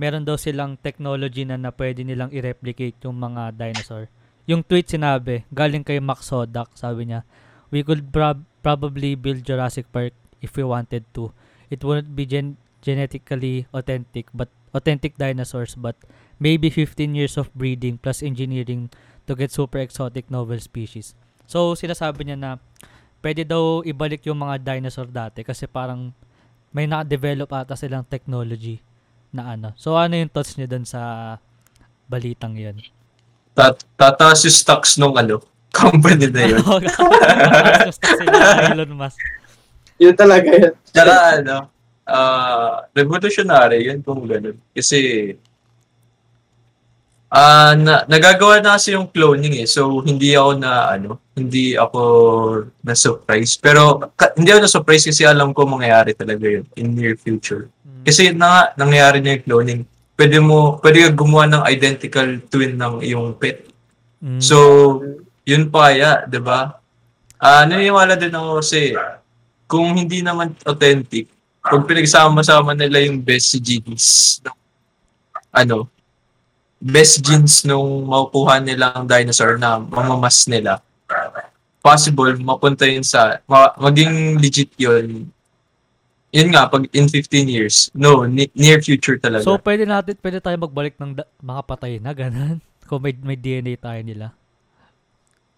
[0.00, 4.08] meron daw silang technology na na pwede nilang i-replicate yung mga dinosaur.
[4.48, 7.28] Yung tweet sinabi, galing kay Max Hodak, sabi niya,
[7.68, 11.36] we could prob- probably build Jurassic Park if we wanted to.
[11.68, 16.00] It wouldn't be gen- genetically authentic, but authentic dinosaurs, but
[16.40, 18.88] maybe 15 years of breeding plus engineering
[19.28, 21.12] to get super exotic novel species.
[21.44, 22.50] So, sinasabi niya na
[23.20, 26.16] pwede daw ibalik yung mga dinosaur dati kasi parang
[26.72, 28.80] may na-develop ata silang technology
[29.30, 29.74] na ano.
[29.78, 31.34] So, ano yung thoughts niyo dun sa
[32.10, 32.76] balitang yun?
[33.54, 35.42] Tat tataas yung stocks nung ano,
[35.74, 36.62] company na yun.
[37.90, 39.20] Gusto sila Elon Musk.
[40.02, 40.74] Yun talaga yun.
[40.90, 41.56] Tsaka ano,
[42.10, 44.58] ah revolutionary yun kung ganun.
[44.74, 44.98] Kasi,
[47.30, 49.68] ah na, nagagawa na kasi yung cloning eh.
[49.70, 52.02] So, hindi ako na, ano, hindi ako
[52.82, 53.54] na-surprise.
[53.56, 57.70] Pero, ka- hindi ako na-surprise kasi alam ko mangyayari talaga yun in near future.
[57.86, 58.02] Mm.
[58.02, 59.82] Kasi na nangyayari na yung cloning.
[60.18, 63.70] Pwede mo, pwede ka gumawa ng identical twin ng iyong pet.
[64.20, 64.42] Mm.
[64.42, 64.58] So,
[65.46, 66.76] yun pa kaya, 'di ba?
[67.40, 68.92] Ah, naniniwala din ako kasi
[69.64, 71.30] kung hindi naman authentic,
[71.64, 74.56] kung pinagsama-sama nila yung best genes ng
[75.54, 75.88] ano,
[76.80, 80.80] best genes nung makukuha nilang dinosaur na mamamas nila,
[81.84, 85.28] possible mapunta yun sa, ma- maging legit yun.
[86.30, 89.44] Yun nga, pag in 15 years, no, ni- near future talaga.
[89.44, 92.62] So, pwede natin, pwede tayo magbalik ng da- mga patay na, ganun.
[92.88, 94.32] Kung may, may DNA tayo nila.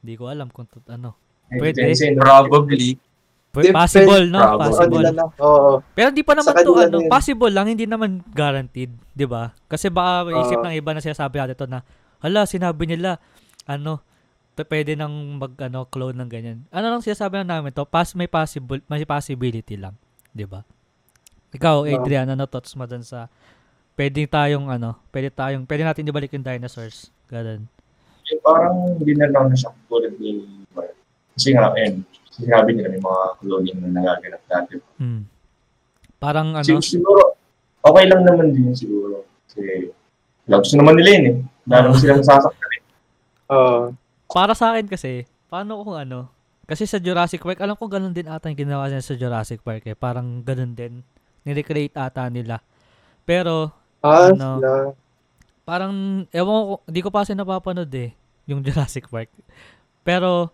[0.03, 1.15] Hindi ko alam kung ano.
[1.49, 1.79] Pwede.
[2.19, 2.99] Probably.
[3.53, 4.41] Possible, no?
[4.41, 4.65] Probably.
[4.65, 5.05] Sa Possible.
[5.13, 5.25] na.
[5.45, 5.71] Oo.
[5.93, 7.13] Pero hindi pa naman to ano, yun.
[7.13, 9.53] possible lang, hindi naman guaranteed, 'di ba?
[9.69, 10.65] Kasi baka isip Oo.
[10.65, 11.85] ng iba na sinasabi natin to na,
[12.25, 13.21] hala, sinabi nila
[13.69, 14.01] ano,
[14.57, 16.59] p- pwede nang mag ano, clone ng ganyan.
[16.73, 20.01] Ano lang sinasabi na namin to, pas may possible, may possibility lang,
[20.33, 20.65] 'di ba?
[21.53, 21.85] Ikaw.
[21.93, 23.29] Adrian, ano thoughts mo dun sa
[24.01, 27.13] pwede tayong ano, pwede tayong pwede natin ibalik yung dinosaurs.
[27.29, 27.69] Ganun.
[28.33, 30.41] Eh, parang hindi na lang na-shock tulad ni.
[31.37, 32.01] Kasi nga, eh,
[32.43, 34.75] sinabi nila may mga cloning na nagaganap dati.
[34.97, 35.23] Hmm.
[36.19, 37.39] Parang ano, Sig- siguro,
[37.81, 39.23] okay lang naman din siguro.
[39.47, 39.91] Kasi,
[40.45, 41.37] gusto naman nila yun eh.
[41.65, 42.83] Wala naman silang sasaktan eh.
[43.49, 43.93] Oo.
[44.27, 46.27] para sa akin kasi, paano kung ano,
[46.65, 49.85] kasi sa Jurassic Park, alam ko ganun din ata yung ginawa nila sa Jurassic Park
[49.85, 49.93] eh.
[49.93, 51.05] Parang ganun din.
[51.43, 52.63] Nirecreate ata nila.
[53.23, 53.71] Pero,
[54.01, 54.59] Ah, Ano?
[54.59, 54.73] sila.
[55.63, 55.93] parang,
[56.29, 58.11] ewan ko, di ko pa kasi napapanood eh,
[58.47, 59.29] yung Jurassic Park.
[60.01, 60.51] Pero,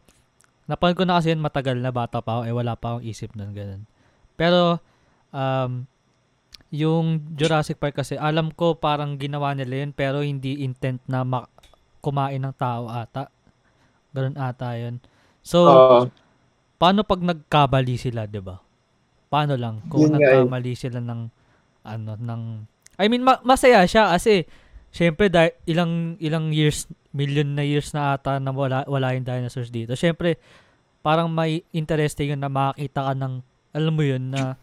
[0.68, 3.32] napanood ko na kasi yun matagal na bata pa ako, eh wala pa akong isip
[3.32, 3.88] nun, ganun.
[4.36, 4.78] Pero,
[5.32, 5.88] um,
[6.68, 11.48] yung Jurassic Park kasi, alam ko parang ginawa nila yun, pero hindi intent na ma-
[12.04, 13.32] kumain ng tao ata.
[14.12, 15.00] Ganun ata yun.
[15.42, 15.98] So, Oo.
[16.76, 18.60] paano pag nagkamali sila, 'di ba?
[19.28, 20.14] Paano lang kung eh.
[20.16, 21.20] nagkamali sila ng
[21.84, 22.42] ano ng
[23.00, 24.44] I mean ma- masaya siya kasi
[24.92, 29.68] syempre dahil ilang ilang years million na years na ata na wala wala yung dinosaurs
[29.68, 29.94] dito.
[29.94, 30.36] Syempre
[31.00, 33.40] parang may interesting yun na makakita ka ng
[33.72, 34.58] alam mo yun na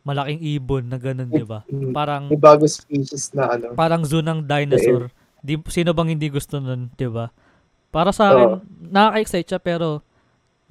[0.00, 1.60] malaking ibon na ganun, di ba?
[1.92, 3.76] Parang May bago species na ano.
[3.76, 5.12] parang zoo ng dinosaur.
[5.40, 7.28] Di, sino bang hindi gusto nun, di ba?
[7.90, 8.48] Para sa akin,
[8.92, 10.00] nakaka-excite siya pero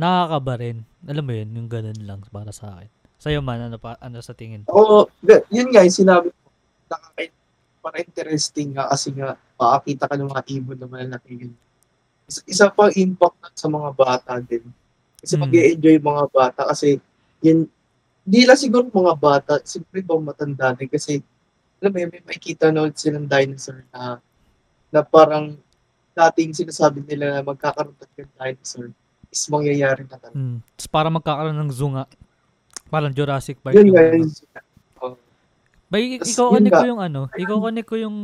[0.01, 0.81] nakakaba rin.
[1.05, 2.89] Alam mo yun, yung ganun lang para sa akin.
[3.19, 4.63] Sa'yo man, ano, pa, ano sa tingin?
[4.65, 6.47] Ako, ga- yun nga yung sinabi ko.
[6.87, 7.37] Nakaka-
[7.79, 11.53] para interesting nga kasi nga makakita ka ng mga ibon na malalaki yun.
[12.29, 14.67] Isa, isa pa impact sa mga bata din.
[15.19, 15.47] Kasi Hmm.
[15.47, 16.99] mag enjoy yung mga bata kasi
[17.41, 17.67] yun,
[18.23, 21.23] di lang siguro mga bata, siyempre ba matanda din kasi
[21.79, 24.19] alam mo yun, may makikita na ulit silang dinosaur na
[24.91, 25.55] na parang
[26.11, 28.91] dating sinasabi nila na magkakaroon ng dinosaur
[29.31, 30.35] is mangyayari na talaga.
[30.75, 32.05] Tapos para magkakaroon ng zoo nga.
[32.89, 33.77] Parang Jurassic Park.
[33.77, 34.25] Yun ano.
[34.25, 34.29] yun.
[35.89, 36.81] Oh, Bay, Tas ikaw yun connect nga.
[36.81, 38.17] ko yung ano, ikaw connect ko yung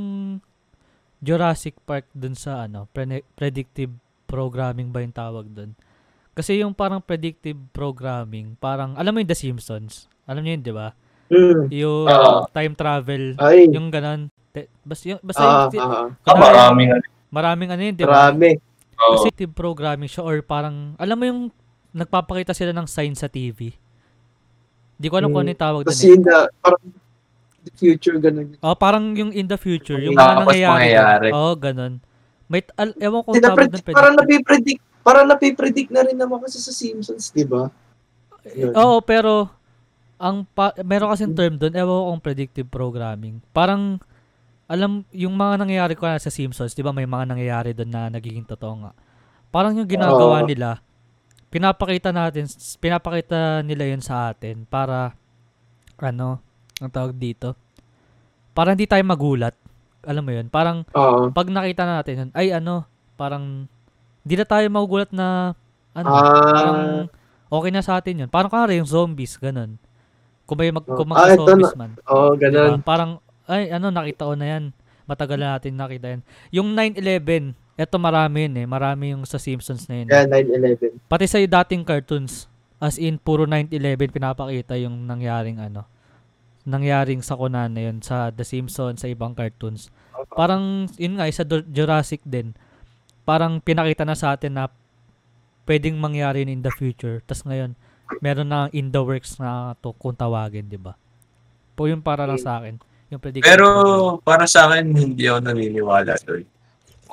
[1.18, 3.90] Jurassic Park dun sa ano, pre- predictive
[4.26, 5.74] programming ba yung tawag dun?
[6.32, 10.06] Kasi yung parang predictive programming, parang, alam mo yung The Simpsons?
[10.28, 10.88] Alam niyo yun, di ba?
[11.26, 11.62] Mm.
[11.74, 12.46] Yung Oo.
[12.54, 14.30] time travel, Ay, yung ganon.
[14.54, 17.06] Te- Basta, yung, basta ah, yung, ah, Ah, kunwari, maraming ano.
[17.32, 18.30] maraming ano yun, di ba?
[18.30, 18.50] marami.
[18.94, 21.42] Kasi predictive programming siya or parang, alam mo yung
[21.92, 23.74] nagpapakita sila ng sign sa TV.
[24.96, 26.46] Di ko alam kung ano yung tawag dun Kasi eh.
[26.62, 26.84] parang
[27.66, 28.56] the future, ganun.
[28.62, 30.78] Oh, parang yung in the future, yung mga tapos nangyayari.
[30.78, 31.30] mangyayari.
[31.34, 31.94] Oo, oh, ganun.
[32.46, 33.96] May, al, ewan ko kung tawag Pinapredict, doon.
[33.98, 34.38] parang predictive.
[34.46, 37.74] napipredict, parang napipredict na rin naman kasi sa Simpsons, di ba?
[38.54, 38.74] Yun.
[38.78, 39.50] Oo, pero,
[40.22, 43.42] ang pa, meron kasing term doon, ewan ko kung predictive programming.
[43.50, 43.98] Parang,
[44.70, 48.14] alam, yung mga nangyayari ko na sa Simpsons, di ba may mga nangyayari doon na
[48.14, 48.92] nagiging totoo nga.
[49.50, 50.48] Parang yung ginagawa Oo.
[50.48, 50.86] nila,
[51.50, 52.46] pinapakita natin,
[52.78, 55.18] pinapakita nila yun sa atin para,
[55.98, 56.46] ano,
[56.78, 57.56] ang tawag dito,
[58.52, 59.56] para hindi tayo magulat.
[60.06, 61.32] Alam mo yun, parang, Oo.
[61.32, 63.66] pag nakita natin yun, ay ano, parang
[64.22, 65.54] hindi na tayo magugulat na
[65.96, 66.52] ano, Ah.
[66.52, 66.80] parang
[67.48, 68.30] okay na sa atin yun.
[68.30, 69.80] Parang kaya yung zombies, ganun.
[70.46, 70.94] Kung may mag, Oh.
[70.94, 71.96] kung Ah, ito zombies man.
[72.06, 72.52] Oo, Diba?
[72.52, 72.80] ganun.
[72.82, 73.12] Parang,
[73.48, 74.64] ay ano, nakita ko na yan.
[75.06, 76.22] Matagal na natin nakita yan.
[76.52, 78.66] Yung 9-11, eto marami yun eh.
[78.66, 80.08] Marami yung sa Simpsons na yun.
[80.10, 80.98] Yan, 9-11.
[81.06, 85.86] Pati sa dating cartoons, as in, puro 9-11 pinapakita yung nangyaring ano,
[86.66, 89.94] nangyaring sa kunan na yun, sa The Simpsons, sa ibang cartoons.
[90.34, 92.58] Parang, yun nga, sa Jurassic din,
[93.24, 94.66] parang pinakita na sa atin na
[95.70, 97.22] pwedeng mangyari yun in the future.
[97.26, 97.78] Tapos ngayon,
[98.22, 100.98] meron na in the works na to kung tawagin, di ba?
[101.78, 102.82] Po yung para lang sa akin.
[103.14, 103.50] Yung prediction.
[103.50, 103.68] Pero
[104.22, 106.46] para sa akin, hindi ako naniniwala doon.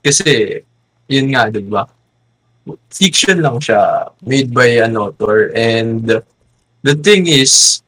[0.00, 0.60] Kasi,
[1.08, 1.84] yun nga, di ba?
[2.88, 5.50] Fiction lang siya, made by an author.
[5.52, 6.22] And
[6.84, 7.82] the thing is,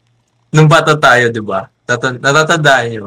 [0.55, 1.67] nung bata tayo, di ba?
[1.83, 3.07] Tata- natatandaan nyo,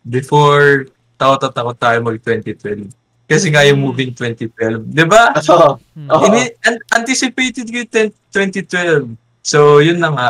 [0.00, 2.88] before takot at takot tayo mag-2012.
[3.26, 3.84] Kasi nga yung Mm.
[3.84, 4.86] moving 2012.
[4.86, 5.34] Di ba?
[5.34, 5.76] Oo.
[5.92, 6.08] Hmm.
[6.08, 6.24] Oo.
[6.24, 9.12] Ini- an- anticipated ko yung 10 2012.
[9.42, 10.28] So, yun na nga.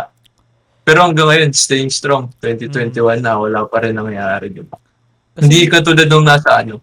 [0.81, 2.33] Pero hanggang ngayon, staying strong.
[2.41, 4.49] 2021 na, wala pa rin nangyayari.
[4.49, 4.81] Di ba?
[5.35, 6.81] Kasi- Hindi katulad nung nasa ano.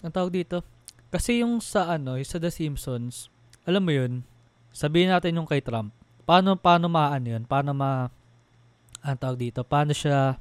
[0.00, 0.60] ang tawag dito.
[1.08, 3.32] Kasi yung sa ano, yung sa The Simpsons,
[3.64, 4.20] alam mo yun,
[4.68, 5.92] sabihin natin yung kay Trump.
[6.24, 7.44] Paano paano maano yun?
[7.44, 8.08] Paano ma
[9.04, 9.60] ang tawag dito?
[9.62, 10.40] Paano siya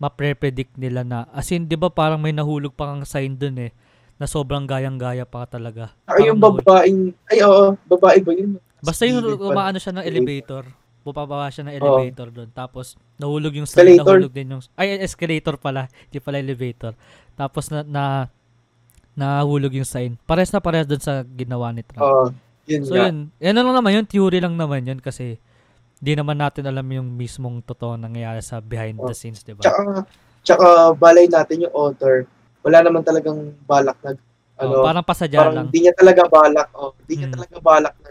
[0.00, 3.74] ma-predict nila na as in, 'di ba parang may nahulog pa kang sign dun eh
[4.16, 5.92] na sobrang gayang-gaya pa talaga.
[6.04, 7.00] Ay, yung Parang babaeng,
[7.32, 8.60] ay, oo, babae ba yun?
[8.84, 10.64] Basta yung umaano siya ng elevator.
[11.00, 12.52] Bubaba siya ng elevator doon.
[12.52, 14.20] Tapos nahulog yung sign, Escalator.
[14.20, 16.92] nahulog din yung ay escalator pala, hindi pala elevator.
[17.32, 18.04] Tapos na na
[19.16, 20.20] nahulog yung sign.
[20.28, 22.04] Pares na pares doon sa ginawa ni Trump.
[22.04, 22.24] Oo,
[22.68, 23.08] yun so nga.
[23.08, 25.40] yun, yan lang naman yun, theory lang naman yun kasi
[26.00, 29.16] di naman natin alam yung mismong totoo nangyayari sa behind the Oh.
[29.16, 29.60] scenes, di ba?
[29.60, 30.08] Tsaka,
[30.40, 32.24] tsaka balay natin yung author.
[32.64, 34.16] Wala naman talagang balak na,
[34.56, 35.66] ano, Oh, parang pasadya parang lang.
[35.68, 37.34] hindi niya talaga balak, oh, hindi niya Mm.
[37.36, 38.08] talaga balak na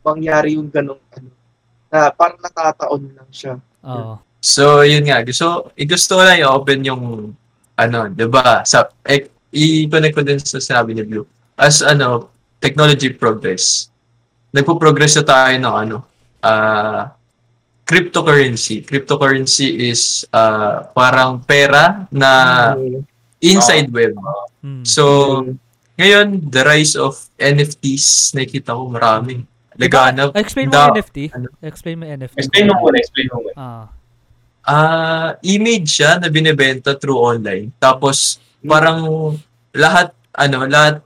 [0.00, 1.28] mangyari yung ganong, ano,
[1.88, 3.54] na parang natataon lang siya.
[3.84, 4.20] Oo.
[4.40, 5.20] So, yun nga.
[5.20, 7.04] Gusto, eh, gusto ko lang i-open yung,
[7.76, 8.64] ano, di ba?
[8.64, 11.24] Sa, eh, i-connect ko din sa sinabi ni Blue.
[11.56, 13.88] As, ano, technology progress.
[14.52, 15.96] Nagpo-progress na tayo ng, ano,
[16.40, 17.12] ah,
[17.90, 18.86] cryptocurrency.
[18.86, 22.30] Cryptocurrency is uh, parang pera na
[22.78, 23.02] Mm.
[23.42, 24.14] inside web.
[24.60, 24.84] Hmm.
[24.86, 25.02] So,
[25.96, 29.42] ngayon, the rise of NFTs, nakikita ko marami.
[29.74, 30.36] Laganap.
[30.36, 31.18] Explain mo Da- NFT.
[31.32, 31.48] ano?
[31.58, 32.36] Explain mo NFT.
[32.36, 33.54] Explain mo muna, explain mo muna.
[33.56, 33.84] Ah.
[34.60, 37.72] Ah, image siya na binebenta through online.
[37.80, 39.32] Tapos parang
[39.72, 41.00] lahat ano, lahat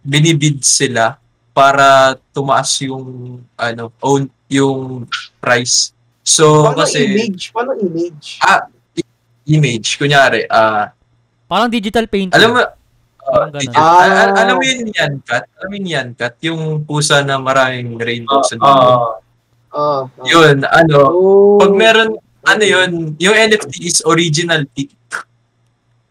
[0.00, 1.18] binibid sila
[1.50, 3.04] para tumaas yung
[3.58, 5.90] ano, own yung price.
[6.24, 7.52] So Paano kasi image?
[7.52, 8.40] Paano image?
[9.44, 10.88] image kunyari, ah
[11.44, 12.32] Parang digital painting.
[12.32, 12.64] alam mo
[13.20, 13.60] Parang ah, ganun.
[13.62, 14.40] digit- al- al- Ah.
[14.42, 15.44] alam mo yun yan, Kat?
[15.54, 16.32] Alam mo yun yan, Kat?
[16.42, 18.68] Yung pusa na maraming rainbow Ah, sa dulo.
[18.68, 19.00] ah,
[19.70, 20.24] Ah, ah.
[20.24, 21.56] Yun, ano, Oh.
[21.56, 24.92] pag meron, ano yun, yung NFT is original pick.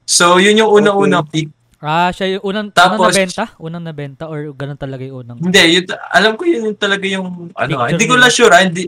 [0.04, 1.48] So, yun yung unang-unang pick.
[1.78, 3.46] Ah, siya yung unang, unang Tapos- nabenta?
[3.58, 5.38] Unang nabenta or ganun talaga yung unang?
[5.40, 8.50] Hindi, yun, alam ko yun yung talaga yung, ano, ah, Picture hindi ko lang sure,
[8.50, 8.84] ah, hindi,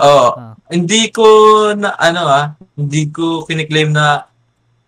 [0.00, 0.54] oh, Ah.
[0.72, 1.24] hindi ko
[1.76, 4.24] na, ano ah, hindi ko kiniklaim na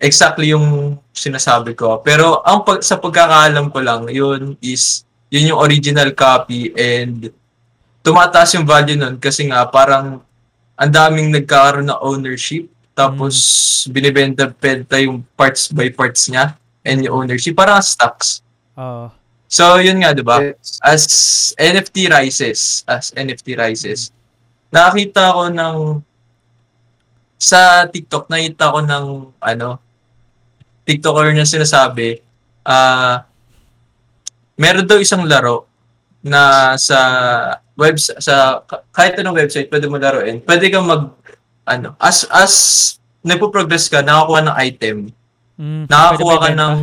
[0.02, 2.02] exactly yung sinasabi ko.
[2.02, 7.30] Pero ang pag, sa pagkakaalam ko lang, yun is, yun yung original copy and
[8.02, 10.18] tumataas yung value nun kasi nga parang
[10.74, 13.36] ang daming nagkakaroon ng ownership tapos
[13.88, 18.42] binibenta benta yung parts by parts niya and yung ownership parang stocks.
[18.74, 19.08] Oo.
[19.46, 20.42] So yun nga 'di ba?
[20.82, 21.06] As
[21.60, 24.10] NFT rises, as NFT rises.
[24.72, 25.76] Nakakita ko ng
[27.36, 29.06] sa TikTok nakita ko ng
[29.42, 29.68] ano
[30.86, 32.22] TikToker na sinasabi
[32.62, 33.26] ah
[34.54, 35.66] meron daw isang laro
[36.22, 36.98] na sa
[37.74, 38.62] web sa
[38.94, 40.38] kahit anong website pwede mo laruin.
[40.40, 41.10] Pwede kang mag
[41.66, 42.54] ano as as
[43.22, 44.98] nagpo-progress ka, nakakuha ng item,
[45.62, 46.76] Mm, nakakuha ka ng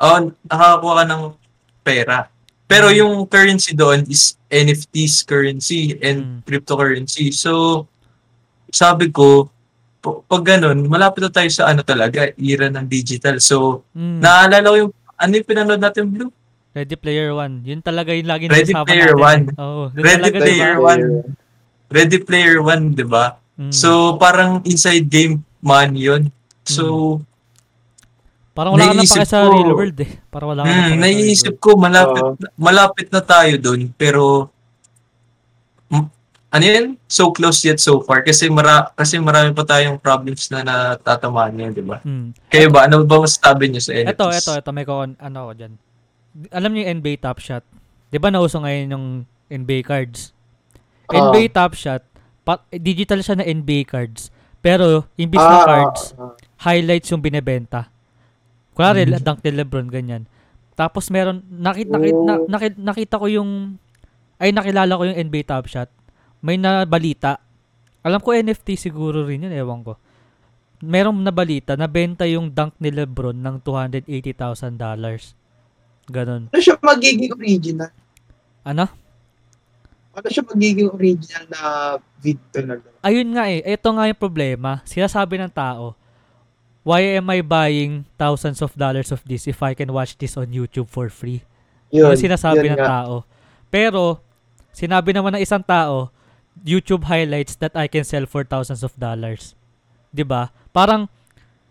[0.00, 1.22] oh, nakakuha ka ng
[1.82, 2.18] pera.
[2.70, 2.96] Pero Mm.
[3.02, 6.36] yung currency doon is NFTs currency and Mm.
[6.46, 7.34] cryptocurrency.
[7.34, 7.84] So
[8.70, 9.50] sabi ko
[10.00, 13.36] pag ganun, malapit na tayo sa ano talaga, era ng digital.
[13.36, 16.32] So, Mm, naalala ko yung, ano yung pinanood natin, Blue?
[16.72, 17.60] Ready Player One.
[17.66, 19.20] Yun talaga yung lagi Ready Player natin.
[19.20, 19.42] One.
[19.60, 19.82] Oo.
[19.92, 20.30] Ready?
[20.32, 21.04] Player One.
[21.92, 23.36] Ready Player One, di ba?
[23.60, 23.74] Mm.
[23.74, 26.32] So, parang inside game man yun.
[26.64, 27.20] So,
[28.60, 30.10] parang wala ka na naiisip pake sa ko- real world eh.
[30.28, 33.88] Parang wala ka na hmm, sa real naiisip ko, malapit, malapit na tayo dun.
[33.94, 34.52] Pero,
[35.88, 36.12] m-
[36.50, 36.86] ano yun?
[37.06, 38.20] So close yet so far.
[38.20, 42.02] Kasi, mara, kasi marami pa tayong problems na natatamaan niya, di ba?
[42.02, 42.36] Mm.
[42.48, 42.84] Kayo ba?
[42.84, 44.12] Ano ba masasabi niyo sa NFTs?
[44.12, 44.70] Ito, ito, ito.
[44.70, 45.72] May ko, ano ko dyan.
[46.50, 47.64] Alam niyo yung NBA Top Shot?
[48.10, 49.06] Di ba nauso ngayon yung
[49.48, 50.34] NBA cards?
[51.06, 51.16] Ah.
[51.24, 52.02] NBA Top Shot,
[52.42, 54.28] pa- digital siya na NBA cards.
[54.58, 56.32] Pero, imbis Ah, na cards, ah, ah.
[56.60, 57.88] highlights yung binebenta.
[58.80, 59.20] Kunwari, Mm.
[59.20, 60.24] dunk ni Lebron, ganyan.
[60.72, 62.48] Tapos meron, nakita, nakita, Oh.
[62.48, 63.76] nakita, nakita ko yung,
[64.40, 65.92] ay nakilala ko yung NBA Top Shot.
[66.40, 67.36] May nabalita.
[68.00, 70.00] Alam ko NFT siguro rin yun, ewan ko.
[70.80, 75.36] Merong nabalita, nabenta yung dunk ni Lebron ng $280,000.
[76.08, 76.48] Ganon.
[76.48, 77.92] Ano siya magiging original?
[78.64, 78.88] Ano?
[80.16, 81.60] Ano siya magiging original na
[82.24, 82.88] vid talaga?
[83.04, 84.80] Ayun nga eh, ito nga yung problema.
[84.88, 85.92] Sinasabi ng tao,
[86.90, 90.50] why am I buying thousands of dollars of this if I can watch this on
[90.50, 91.46] YouTube for free?
[91.94, 93.06] Yun, Yung sinasabi yun ng nga.
[93.06, 93.22] tao.
[93.70, 94.18] Pero,
[94.74, 96.10] sinabi naman ng isang tao,
[96.66, 99.54] YouTube highlights that I can sell for thousands of dollars.
[100.10, 100.50] 'Di ba?
[100.74, 101.06] Parang,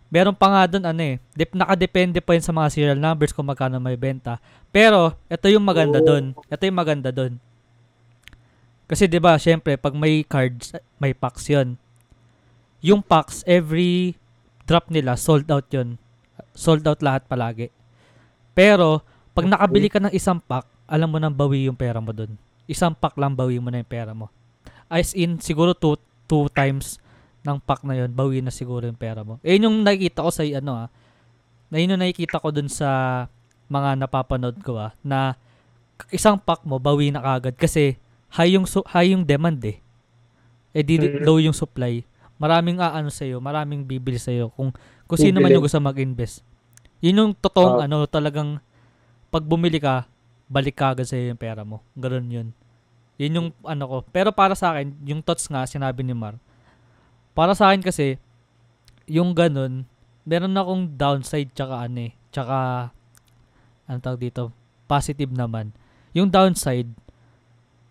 [0.08, 3.46] meron pa nga doon, ano eh, dep- nakadepende pa yun sa mga serial numbers kung
[3.46, 4.40] magkano may benta.
[4.72, 6.32] Pero, ito yung maganda doon.
[6.48, 7.36] Ito yung maganda doon.
[8.90, 11.78] Kasi 'di ba, syempre pag may cards, may packs 'yon.
[12.82, 14.16] Yung packs every
[14.70, 15.98] drop nila sold out 'yon.
[16.54, 17.74] Sold out lahat palagi.
[18.54, 19.02] Pero
[19.34, 22.38] pag nakabili ka ng isang pack, alam mo nang bawi yung pera mo doon.
[22.70, 24.30] Isang pack lang bawi mo na yung pera mo.
[24.86, 25.98] As in siguro two,
[26.30, 27.02] two times
[27.42, 29.42] ng pack na 'yon, bawi na siguro yung pera mo.
[29.42, 30.88] Eh yun yung nakikita ko sa ano ah.
[31.74, 33.26] Na yun yung nakikita ko dun sa
[33.70, 35.38] mga napapanood ko ah, na
[36.10, 37.98] isang pack mo bawi na kagad kasi
[38.34, 39.78] high yung high yung demand eh.
[40.74, 41.26] Eh di Mhm.
[41.26, 42.02] low yung supply.
[42.40, 44.72] Maraming aano sa iyo, maraming bibili sa iyo kung
[45.06, 46.42] kung sino man yung gusto mag-invest.
[47.04, 47.86] Yun yung totoong Ah.
[47.86, 48.64] ano, talagang
[49.28, 50.08] pag bumili ka,
[50.48, 51.84] balik ka agad sa yung pera mo.
[52.00, 52.48] Ganun yun.
[53.20, 53.98] Yun yung ano ko.
[54.10, 56.40] Pero para sa akin, yung thoughts nga sinabi ni Mar.
[57.36, 58.16] Para sa akin kasi
[59.04, 59.84] yung ganun,
[60.24, 62.90] meron akong downside tsaka ano eh, tsaka
[63.90, 64.54] ano tawag dito,
[64.88, 65.74] positive naman.
[66.16, 66.88] Yung downside,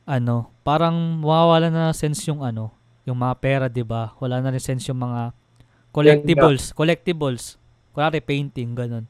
[0.08, 2.72] ano, parang mawawala na sense yung ano,
[3.08, 4.12] yung mga pera, 'di ba?
[4.20, 5.32] Wala na rin sense yung mga
[5.90, 7.42] collectibles, collectibles.
[7.96, 9.08] Kunwari painting ganun.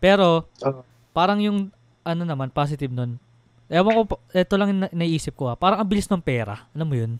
[0.00, 0.80] Pero Oo.
[1.12, 1.68] parang yung
[2.02, 3.20] ano naman positive nun.
[3.68, 5.54] Ewan ko, eto lang na- naisip ko ha.
[5.58, 6.66] Parang ang bilis ng pera.
[6.72, 7.12] Alam mo yun?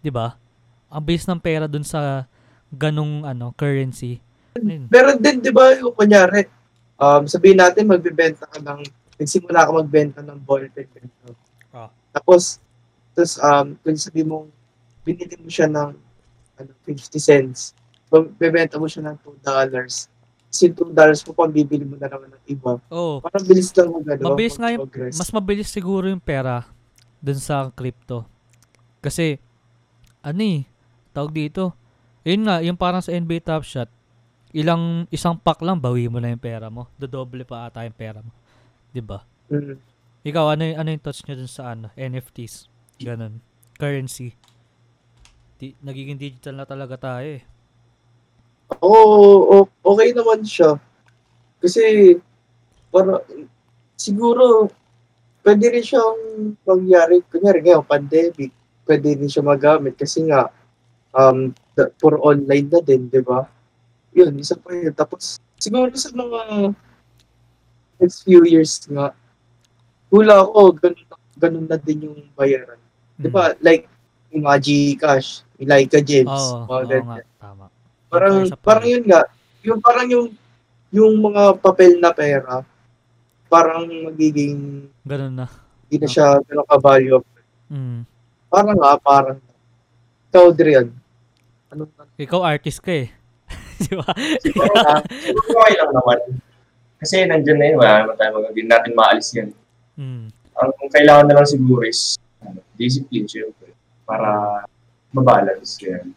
[0.00, 0.40] 'Di ba?
[0.88, 2.24] Ang bilis ng pera dun sa
[2.72, 4.18] ganung ano, currency.
[4.56, 4.88] Ayun.
[4.88, 6.48] Pero din, di ba, yung kunyari,
[6.96, 8.80] um, sabihin natin, magbibenta ka ng,
[9.20, 10.88] nagsimula ka magbenta ng ballpen.
[11.70, 11.92] Ah.
[12.12, 12.58] Tapos,
[13.12, 14.38] tapos, um, kung sabihin mo,
[15.06, 15.90] binili mo siya ng
[16.58, 17.78] ano, 50 cents,
[18.10, 19.46] bebenta mo siya ng $2.
[20.50, 22.82] Kasi yung $2 mo, pang bibili mo na naman ng iba.
[22.90, 24.26] Oh, Parang bilis lang mo gano'n.
[24.26, 26.66] Mabilis nga yung- mas mabilis siguro yung pera
[27.22, 28.26] dun sa crypto.
[28.98, 29.38] Kasi,
[30.26, 30.66] ano eh,
[31.14, 31.76] tawag dito.
[32.26, 33.86] Yun nga, yung parang sa NBA Top Shot,
[34.50, 36.90] ilang, isang pack lang, bawi mo na yung pera mo.
[36.98, 38.32] Dodoble pa ata yung pera mo.
[38.90, 39.22] 'Di ba?
[39.52, 39.76] Mm.
[40.26, 42.66] Ikaw, ano, ano yung touch nyo dun sa ano, NFTs?
[42.98, 43.44] Ganun.
[43.76, 44.32] currency.
[45.56, 47.44] Di, nagiging digital na talaga tayo eh.
[48.84, 50.76] Oo, o- okay naman siya.
[51.64, 52.12] Kasi,
[52.92, 53.24] para,
[53.96, 54.68] siguro,
[55.40, 56.20] pwede rin siyang
[56.60, 58.52] mangyari, kunyari ngayon, pandemic,
[58.84, 60.52] pwede rin siya magamit kasi nga,
[61.16, 61.56] um,
[61.96, 63.48] for online na din, di ba?
[64.12, 64.92] Yun, isa pa yun.
[64.92, 66.72] Tapos, siguro sa mga
[67.96, 69.16] next few years nga,
[70.12, 71.06] hula ko, ganun,
[71.40, 72.80] ganun na din yung bayaran.
[73.16, 73.56] Di ba?
[73.64, 73.88] Like,
[74.28, 76.54] yung mga Gcash, yung Laika James, Hmm.
[76.54, 77.06] Oo, mga oo ganyan.
[77.06, 77.64] nga, tama.
[78.06, 79.20] Parang parang yun nga,
[79.60, 80.26] yung parang yung
[80.88, 82.62] yung mga papel na pera
[83.46, 85.46] parang magiging Ganun na.
[85.84, 87.22] hindi na siya ganun ka-value.
[87.68, 88.02] Mm.
[88.48, 89.38] Parang nga, parang
[90.26, 90.90] ikaw Drian.
[91.68, 93.10] Ano Ikaw artist ka eh.
[93.82, 94.06] Di ba?
[94.40, 94.66] Siguro,
[95.14, 96.18] siguro okay lang naman.
[96.96, 99.48] Kasi nandyan na yun, wala naman tayo mag- hindi natin maalis yan.
[99.94, 100.26] Mm.
[100.56, 103.75] Ang kailangan na lang siguro is ano, discipline, syempre.
[104.06, 104.62] Para
[105.10, 106.14] mabalance yan.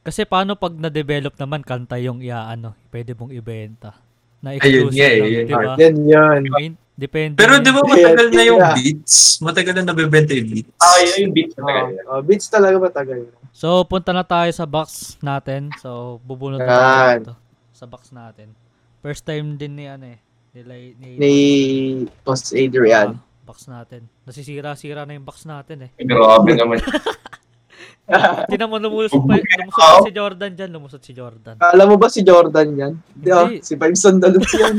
[0.00, 3.94] Kasi paano pag na-develop naman kanta yung iaano, pwede mong ibenta.
[4.40, 5.72] Na Ayun exclusive nga eh, lang, yun di ba?
[5.76, 6.42] yan.
[6.50, 7.36] Ayun, Depende.
[7.38, 7.62] Pero yun.
[7.62, 8.74] di ba matagal na yung Yeah.
[8.74, 9.14] beats?
[9.40, 10.72] Matagal na nabibenta yung beats.
[10.76, 12.00] Ah, yun yung beat na Uh, talaga.
[12.06, 13.20] uh, beats talaga matagal.
[13.52, 14.88] So, punta na tayo sa box
[15.20, 15.72] natin.
[15.76, 17.36] So, bubunot na tayo
[17.72, 18.52] sa box natin.
[19.00, 20.20] First time din ni ano eh.
[20.50, 21.34] Nila, ni, Ni
[22.20, 23.14] Post Adrian.
[23.14, 23.20] Ah,
[23.50, 24.06] box natin.
[24.22, 25.90] Nasisira-sira na yung box natin eh.
[25.98, 26.78] Grabe naman.
[28.50, 30.70] Tinan mo lumusot pa, lumusot pa si Jordan dyan.
[30.70, 31.58] Lumusot si Jordan.
[31.58, 32.92] Alam mo ba si Jordan yan?
[33.14, 33.28] Hindi.
[33.30, 33.62] ah, Hindi.
[33.62, 34.76] si Five Sandalot yan.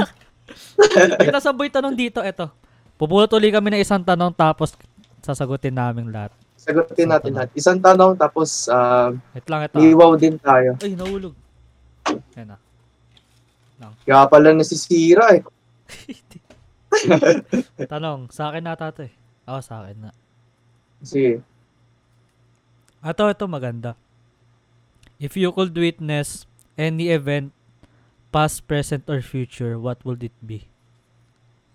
[1.27, 2.47] Ito sabay tanong dito, eto.
[2.95, 4.75] Pupulot uli kami ng isang tanong tapos
[5.19, 6.31] sasagutin namin lahat.
[6.55, 7.49] Sagutin natin lahat.
[7.55, 9.75] Isang tanong tapos uh, Wait lang ito.
[9.79, 10.75] liwaw din tayo.
[10.79, 11.33] Ay, nahulog.
[12.35, 12.57] Ayan na.
[14.05, 15.41] Kaya pala nasisira eh.
[17.91, 19.13] Tanong, sa akin nata to eh.
[19.49, 20.11] Oo, sa akin na.
[21.01, 21.41] Sige.
[23.01, 23.97] Ato, ito maganda.
[25.17, 26.45] If you could witness
[26.77, 27.53] any event,
[28.29, 30.69] past, present, or future, what would it be?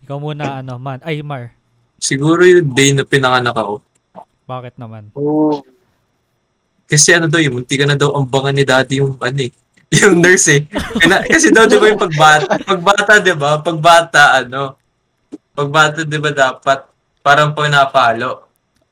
[0.07, 1.03] Ikaw muna, ano, man.
[1.03, 1.55] Ay, Mar.
[1.99, 3.83] Siguro yung day na pinanganak ako.
[4.47, 5.11] Bakit naman?
[5.19, 5.63] Oh.
[6.87, 9.53] Kasi ano daw, yung munti ka na daw ambangan ni daddy yung ano eh.
[10.03, 10.63] Yung nurse eh.
[11.31, 13.63] Kasi daw di ba yung pagbata, pagbata di ba?
[13.63, 14.75] Pagbata ano,
[15.57, 16.85] pagbata di ba dapat
[17.25, 18.45] parang pinapalo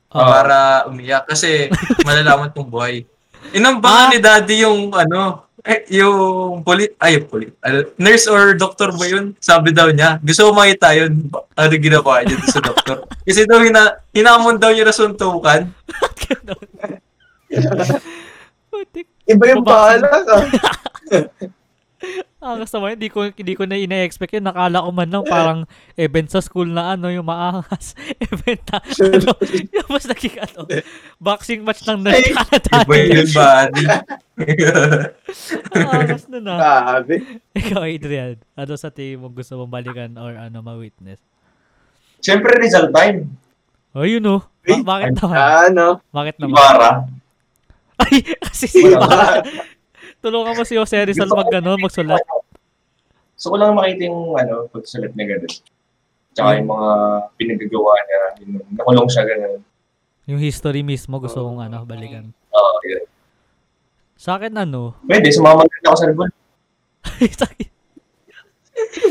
[0.09, 0.25] Oo.
[0.25, 1.69] para umiyak kasi
[2.03, 3.05] malalaman tong buhay.
[3.53, 4.13] Inambangan Ah.
[4.17, 7.49] ni daddy yung ano, eh, yung poli, ay poli,
[7.97, 9.33] nurse or doctor ba yun?
[9.41, 11.29] Sabi daw niya, gusto ko makita yun.
[11.57, 13.05] Ano ginawa niya sa doktor?
[13.29, 15.69] Kasi daw hina, hinamon daw niya na suntukan.
[19.25, 20.37] Iba yung bahala ka.
[22.45, 24.45] Ah, gusto mo, hindi ko, hindi ko na ina-expect yun.
[24.45, 25.61] Nakala ko man lang parang
[25.97, 27.97] event sa school na ano, yung maangas.
[28.29, 29.33] event na, ano,
[29.81, 30.69] yung mas naging ano,
[31.17, 32.85] boxing match ng Canada.
[32.85, 33.85] Iba yun buddy.
[35.73, 36.55] Angas na na.
[36.61, 37.15] Grabe.
[37.57, 41.25] Ikaw, Adrian, ano sa tingin mo gusto mong balikan or ano, ma-witness?
[42.21, 43.41] Siyempre, result time.
[43.97, 44.45] Oh, yun oh.
[44.69, 45.37] Ba- bakit naman?
[45.73, 45.87] Ano?
[46.13, 46.61] Bakit naman?
[46.61, 46.93] Ibarra.
[48.05, 49.41] Ay, kasi si Ibarra.
[50.25, 52.17] Tulungan mo si Jose Rizal mag, ano, magsulat.
[53.45, 55.53] So, ko lang makita yung ano, pagsulat niya ganun.
[56.33, 56.89] Tsaka yung mga
[57.37, 58.21] pinagagawa niya.
[58.41, 59.61] Yung nakulong siya ganun.
[60.25, 62.33] Yung history mismo gusto kong ano, balikan.
[62.57, 63.05] Oo, yun.
[64.17, 66.33] Sa akin ano, Pwede, sumama din ako sa ribon.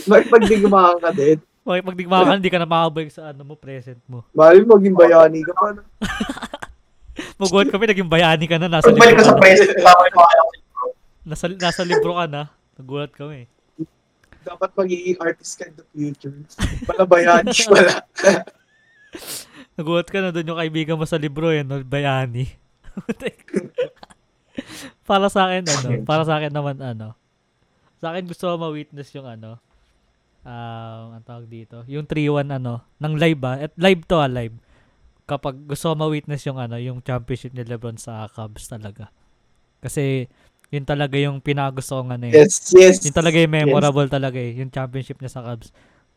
[0.10, 1.38] Makipagdigmaan ka din.
[1.62, 4.26] Bakit pag digmakan, hindi ka na makabalik sa ano mo, present mo.
[4.34, 5.78] Mali maging bayani ka pa.
[5.78, 5.86] no?
[7.46, 9.44] Magulat kami, naging bayani ka na, nasa Pagbalik libro ko sa ka na.
[9.46, 10.86] present, kasama yung mga ko.
[11.22, 12.50] Nasa, nasa libro ka na.
[12.82, 13.53] Nagulat kami.
[14.44, 16.36] Dapat magiging artist ka in the future.
[16.84, 18.04] Pala bayani pala.
[19.80, 21.82] Nagulat ka na doon yung kaibigan mo sa libro, yan, no?
[21.82, 22.46] bayani.
[25.10, 27.18] para sa akin, ano, para sa akin naman, ano,
[27.98, 29.58] sa akin gusto ko ma-witness yung ano,
[30.46, 33.58] um, ang tawag dito, yung 3-1 ano, ng live ba?
[33.58, 34.54] At live to ah, live.
[35.26, 39.10] Kapag gusto ko ma-witness yung ano, yung championship ni Lebron sa Cubs talaga.
[39.82, 40.30] Kasi,
[40.74, 42.34] yun talaga yung pinagusto kong ano eh.
[42.34, 42.98] Yes, yes.
[43.06, 45.70] Yun talaga yung memorable talaga eh, yung championship niya sa Cubs.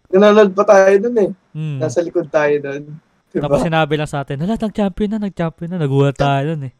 [0.09, 1.31] Nanonood pa tayo dun eh.
[1.53, 1.77] Mm.
[1.77, 2.97] Nasa likod tayo dun.
[3.29, 3.45] Diba?
[3.45, 6.75] Tapos sinabi lang sa atin, hala, nag-champion na, nag-champion na, nagulat tayo dun eh.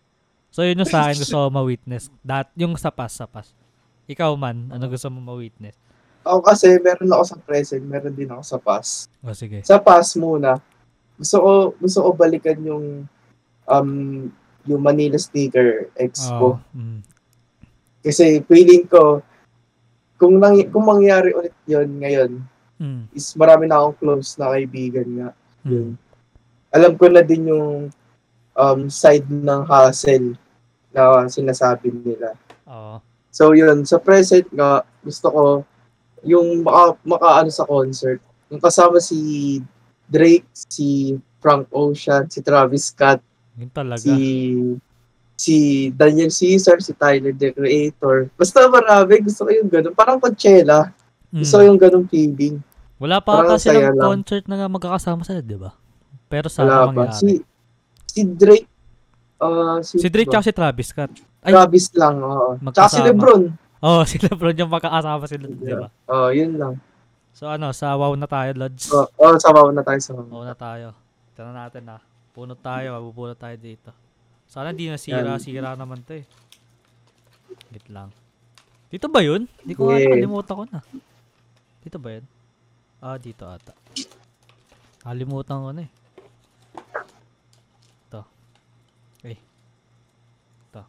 [0.49, 2.09] So yun yung sa akin gusto ko ma-witness.
[2.25, 3.53] Dat, yung sa pass, sa pass.
[4.09, 5.77] Ikaw man, ano gusto mo ma-witness?
[6.25, 9.13] Ako kasi, meron ako sa present, meron din ako sa past.
[9.21, 9.61] O sige.
[9.69, 10.57] Sa past muna,
[11.21, 13.05] gusto ko, gusto ko balikan yung
[13.69, 13.91] um
[14.67, 16.59] yung Manila Sneaker Expo.
[16.59, 17.16] Oo, mm.
[18.07, 19.19] Kasi feeling ko,
[20.15, 22.33] kung, nang, kung mangyari ulit yon ngayon,
[22.77, 23.09] Mm.
[23.17, 25.31] is marami na akong close na kaibigan nga.
[25.65, 25.97] Mm.
[26.69, 27.89] Alam ko na din yung
[28.53, 30.37] um, side ng hustle
[30.93, 32.37] na sinasabi nila.
[32.69, 33.01] Oo.
[33.33, 35.45] So yun, sa present nga, gusto ko
[36.21, 38.21] yung maka, makaano sa concert.
[38.53, 39.61] Yung kasama si
[40.05, 43.25] Drake, si Frank Ocean, si Travis Scott,
[43.57, 44.05] Yun talaga.
[44.05, 44.13] si
[45.37, 48.33] si Daniel Caesar, si Tyler the Creator.
[48.35, 49.93] Basta marami, gusto ko yung ganun.
[49.93, 50.91] Parang Coachella.
[51.31, 51.45] Mm.
[51.45, 52.57] Gusto ko yung ganun feeling.
[52.97, 54.01] Wala pa parang saya lang.
[54.01, 55.77] concert na magkakasama sila, di ba?
[56.33, 57.13] Pero Wala sana pa.
[57.13, 57.45] Si,
[58.09, 58.67] si Drake,
[59.45, 61.13] uh, si, Si Drake tsaka si Travis Scott.
[61.45, 62.57] Ay, Travis lang, oo.
[62.73, 63.01] Tsaka si.
[63.05, 63.53] Lebron.
[63.85, 65.93] oh, si LeBron yung magkakasama sila, di ba?
[66.09, 66.81] Oo, yun lang.
[67.37, 68.89] So ano, sa wow na tayo, Lods.
[68.97, 70.97] Oo, oh, sabaw na tayo sa Wow na tayo.
[71.37, 72.01] Tignan natin na.
[72.33, 73.93] Punot tayo, mabubunot tayo dito.
[74.47, 75.43] Sana di na sira, Yan.
[75.43, 76.25] sira naman to eh.
[77.71, 78.15] Git lang.
[78.87, 79.51] Dito ba yun?
[79.63, 80.07] Hindi ko Yeah.
[80.07, 80.81] nakalimutan ko na.
[81.83, 82.25] Dito ba yun?
[83.03, 83.75] Ah, dito ata.
[85.03, 85.91] Nakalimutan ko na eh.
[88.07, 88.21] Ito.
[89.19, 89.37] Okay.
[90.71, 90.83] Ito.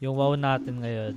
[0.00, 1.14] Yung wow natin ngayon.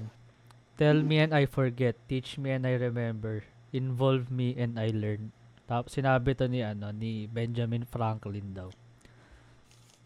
[0.75, 1.93] Tell me and I forget.
[2.09, 3.45] Teach me and I remember.
[3.69, 5.29] Involve me and I learn.
[5.69, 8.73] Tapos sinabi to ni ano ni Benjamin Franklin daw.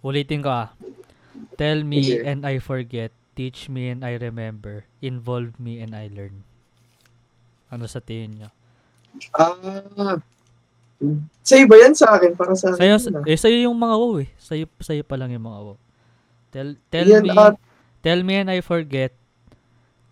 [0.04, 0.76] Ulitin ko ah.
[1.58, 2.26] Tell me Sige.
[2.26, 3.12] and I forget.
[3.34, 4.86] Teach me and I remember.
[5.02, 6.46] Involve me and I learn.
[7.74, 8.50] Ano sa tingin nyo?
[9.34, 10.22] Ah.
[11.44, 12.38] Sa'yo ba yan sa akin?
[12.38, 12.80] Para sa akin.
[12.80, 13.26] Sa'yo, ah.
[13.26, 14.30] eh, sa'yo yung mga wow eh.
[14.38, 15.78] Sa'yo, sa'yo pa lang yung mga wow.
[16.54, 17.58] Tell, tell Yan, me, ah,
[18.06, 19.18] tell me and I forget.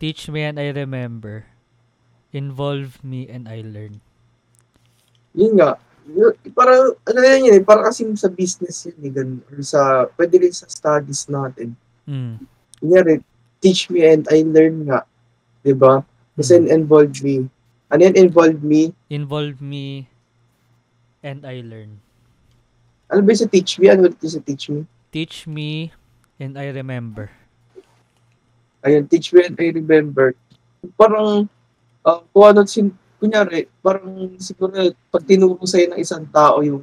[0.01, 1.45] Teach me and I remember.
[2.33, 4.01] Involve me and I learn.
[5.37, 5.77] yun nga.
[6.09, 9.41] Yun- Para, ano yan yun eh, para kasi sa business yun eh, ganun.
[9.47, 11.77] Or sa, pwede rin sa studies natin.
[12.09, 12.41] Mm.
[12.81, 13.21] Kunyari,
[13.61, 15.05] teach me and I learn nga.
[15.61, 16.01] Di ba?
[16.33, 16.73] Kasi Mm.
[16.73, 17.45] involve me.
[17.91, 18.95] Ano yan, involve me?
[19.07, 20.07] Involve me
[21.21, 22.01] and I learn.
[23.11, 23.91] Ano ba yung sa teach me?
[23.91, 24.87] Ano ba yung sa teach me?
[25.11, 25.91] Teach me
[26.39, 27.29] and I remember.
[28.81, 30.33] Ayun, teach me and I remember.
[30.97, 31.45] Parang,
[32.01, 34.73] uh, kung ano, sin, kunyari, parang siguro,
[35.13, 36.81] pag tinuro sa'yo ng isang tao yung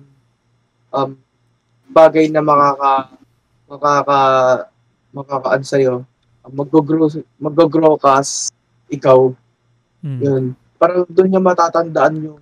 [0.94, 1.10] um,
[1.90, 3.10] bagay na makaka,
[3.66, 4.20] makaka,
[5.10, 5.94] makakaano sa'yo,
[6.46, 7.10] um, mag-grow,
[7.42, 8.54] mag-grow ka as
[8.86, 9.34] ikaw,
[9.98, 10.20] Mm.
[10.22, 10.44] yun.
[10.78, 12.38] Parang doon niya matatandaan yung,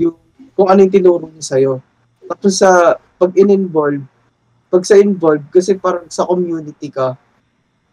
[0.00, 0.16] yung,
[0.56, 1.72] kung ano yung tinuro niya sa'yo.
[2.24, 4.00] Tapos sa, pag in-involve,
[4.72, 7.20] pag sa involve, kasi parang sa community ka,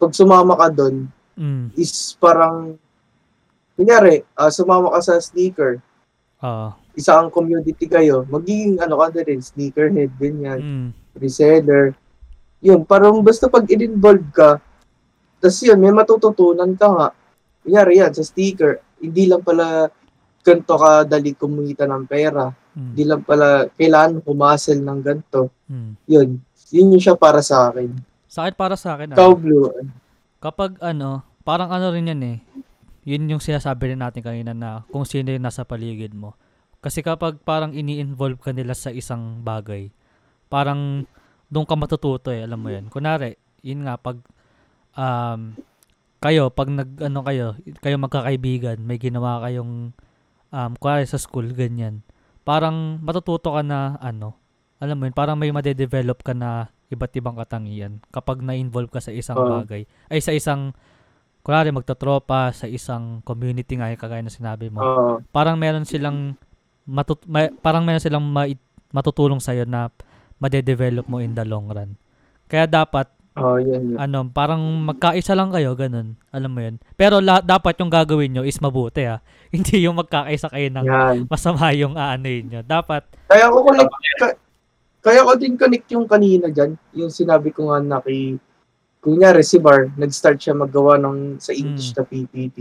[0.00, 1.04] pag sumama ka doon,
[1.36, 1.68] Mm.
[1.76, 2.80] is parang,
[3.76, 5.78] kunyari, ah, sumama ka sa sneaker,
[6.40, 6.72] Oo.
[6.96, 10.88] isa ang community kayo, magiging ano ka na rin, sneakerhead, ganyan, Mm.
[11.20, 11.92] reseller.
[12.64, 14.58] Yun, parang basta pag in-involve ka,
[15.38, 17.08] tas yun, may matututunan ka nga.
[17.60, 19.92] Kunyari yan, sa sticker, hindi lang pala
[20.40, 22.48] ganito ka dali kumita ng pera.
[22.72, 22.86] Mm.
[22.94, 25.52] Hindi lang pala kailangan humasel ng ganito.
[25.68, 25.90] Mm.
[26.08, 26.28] Yun,
[26.72, 27.92] yun yung siya para sa akin.
[28.30, 29.66] Sa akin, para sa akin, Ikaw, ano, Blue,
[30.40, 32.38] kapag ano, parang ano rin yan eh.
[33.06, 36.34] Yun yung sinasabi rin natin kanina na kung sino yung nasa paligid mo.
[36.82, 39.94] Kasi kapag parang ini-involve ka nila sa isang bagay,
[40.50, 41.06] parang
[41.46, 42.90] doon ka matututo eh, alam mo yan.
[42.90, 44.18] Kunwari, yun nga, pag
[44.98, 45.54] um,
[46.18, 49.94] kayo, pag nag, ano kayo, kayo magkakaibigan, may ginawa kayong,
[50.50, 52.02] um, kunwari sa school, ganyan.
[52.42, 54.34] Parang matututo ka na, ano,
[54.82, 59.10] alam mo yun, parang may madedevelop ka na iba't ibang katangian kapag na-involve ka sa
[59.10, 59.62] isang Oo.
[59.62, 59.86] bagay.
[60.10, 60.74] Ay, sa isang,
[61.46, 64.82] kunwari magtotropa, sa isang community nga, yung kagaya na sinabi mo.
[64.82, 65.22] Oo.
[65.30, 66.34] Parang meron silang,
[66.82, 68.58] matut may, parang meron silang mai-
[68.90, 69.86] matutulong sa'yo na
[70.42, 71.94] madedevelop mo in the long run.
[72.50, 73.06] Kaya dapat,
[73.38, 73.94] Oo, yan.
[73.94, 73.96] yun.
[73.96, 76.18] ano, parang magkaisa lang kayo, ganun.
[76.34, 76.82] Alam mo yun.
[76.98, 79.22] Pero la- dapat yung gagawin nyo is mabuti ha.
[79.54, 81.16] Hindi yung magkakaisa kayo ng Yan.
[81.30, 82.60] masama yung aanoyin nyo.
[82.66, 84.38] Dapat, Kaya ko connect, ka-
[84.98, 88.34] kaya ko din connect yung kanina dyan, yung sinabi ko nga na kay,
[89.00, 91.96] kunyari si Bar, nag-start siya maggawa ng sa English Mm.
[91.96, 92.56] na PPT.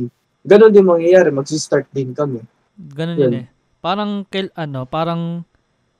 [0.45, 2.41] Ganon din mangyayari, mag-start din kami.
[2.75, 3.23] ganun Yun.
[3.23, 3.47] yun eh.
[3.79, 5.45] Parang, kail, ano, parang,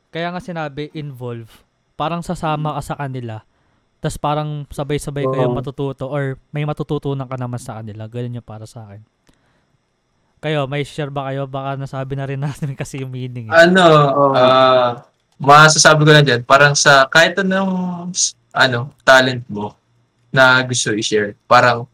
[0.10, 1.48] kaya nga sinabi, involve.
[1.96, 3.42] Parang sasama ka sa kanila.
[3.98, 5.58] Tapos parang sabay-sabay kayong Oo.
[5.58, 8.06] matututo or may matututunan ka naman sa kanila.
[8.06, 9.02] Ganun yung para sa akin.
[10.38, 11.48] Kayo, may share ba kayo?
[11.48, 13.50] Baka nasabi na rin natin kasi yung meaning.
[13.50, 13.56] Eh.
[13.56, 13.82] Ano,
[14.36, 15.02] ah,
[15.40, 18.12] masasabi ko lang dyan, parang sa kahit anong,
[18.52, 19.74] ano, talent mo
[20.36, 21.88] na gusto i-share, parang,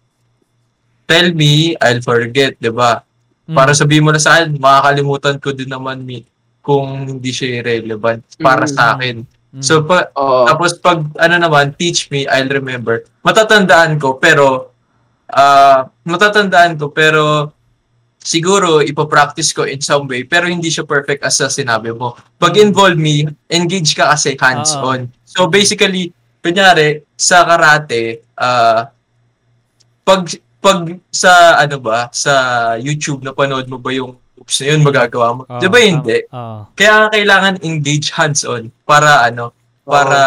[1.06, 3.06] tell me, I'll forget, di ba?
[3.46, 3.54] Mm.
[3.54, 6.26] Para sabihin mo na sa akin, makakalimutan ko din naman mi
[6.62, 8.74] kung hindi siya irrelevant para Mm.
[8.74, 9.16] sa akin.
[9.52, 9.62] Mm.
[9.62, 10.48] So, pa, Oo.
[10.48, 13.04] tapos pag, ano naman, teach me, I'll remember.
[13.22, 14.72] Matatandaan ko, pero,
[15.28, 17.52] ah, matatandaan ko, pero,
[18.22, 22.14] siguro, ipapractice ko in some way, pero hindi siya perfect as sa sinabi mo.
[22.38, 25.10] Pag involve me, engage ka kasi hands-on.
[25.26, 28.90] So, basically, kunyari, sa karate, ah,
[30.02, 30.26] pag,
[30.58, 30.80] pag
[31.14, 32.34] sa, ano ba, sa
[32.82, 35.42] YouTube, napanood mo ba yung moves na yun, magagawa mo?
[35.46, 36.18] Oo, Di ba hindi?
[36.34, 36.68] Oo.
[36.74, 39.54] Kaya kailangan engage hands-on para, ano,
[39.86, 40.20] para,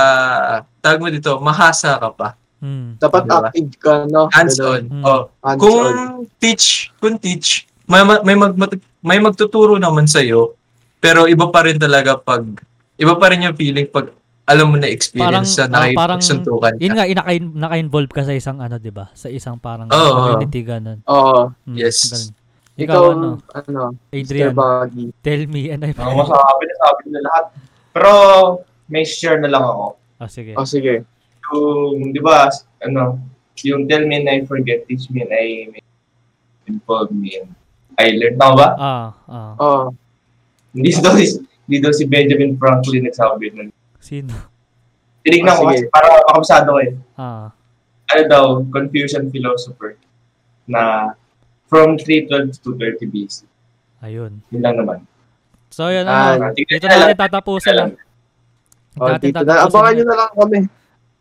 [0.79, 2.29] tawag mo dito, mahasa ka pa.
[2.65, 2.97] Hmm.
[2.97, 3.39] Dapat Diba?
[3.45, 4.31] active ka, no?
[4.33, 4.83] Hands-on.
[4.89, 5.05] Mm.
[5.05, 5.61] Oh, Hands-on.
[5.61, 5.85] kung
[6.41, 8.57] teach, kung teach, may, ma- may, mag,
[9.05, 10.57] may magtuturo naman sa'yo,
[10.97, 12.41] pero iba pa rin talaga pag,
[12.97, 14.09] iba pa rin yung feeling pag
[14.45, 16.95] alam mo na experience Parang- sa ah, parang- nakipagsuntukan Yun ka.
[16.95, 19.09] nga, inaka, naka-involve ka sa isang ano, di ba?
[19.13, 20.11] Sa isang parang Oo.
[20.11, 21.01] community ganun.
[21.07, 21.49] Oo.
[21.65, 21.99] Hmm, Yes.
[22.05, 22.29] ganun.
[22.75, 23.83] Ikaw, Ikaw, ano, ano.
[24.11, 25.15] Adrian, Baggy.
[25.21, 25.97] tell me, ano yung...
[25.97, 27.45] Ang masasabi na sabi na lahat.
[27.91, 28.11] Pero
[28.85, 29.87] may share na lang ako.
[29.95, 30.53] Oh, sige.
[30.55, 31.07] Oh, sige.
[31.47, 33.23] Yung, di ba, ano,
[33.63, 35.71] yung tell me and I forget, teach me and I
[36.67, 37.49] involve me and
[37.95, 38.35] I learn.
[38.37, 38.69] Tama ba?
[38.75, 39.53] Ah, ah.
[39.57, 39.83] Oo.
[40.75, 43.71] Hindi daw, si- hindi daw si Benjamin Franklin nagsabi nun.
[44.05, 44.37] Sino?
[45.25, 46.93] Tinignan Ah, ko kasi para makabasado ko eh.
[47.17, 47.49] Ah.
[48.07, 49.97] Ano daw, Confucian philosopher
[50.69, 51.17] na
[51.65, 53.49] from 312 to 230 BC.
[53.99, 54.45] Ayun.
[54.53, 54.99] Yun lang naman.
[55.73, 57.01] So, yun, Ah, ano, tignan dito na lang.
[57.09, 57.91] natin tatapusin lang.
[58.95, 59.55] Oh, Natin dito na.
[59.65, 59.95] Abangan lang.
[59.97, 60.59] nyo na lang kami.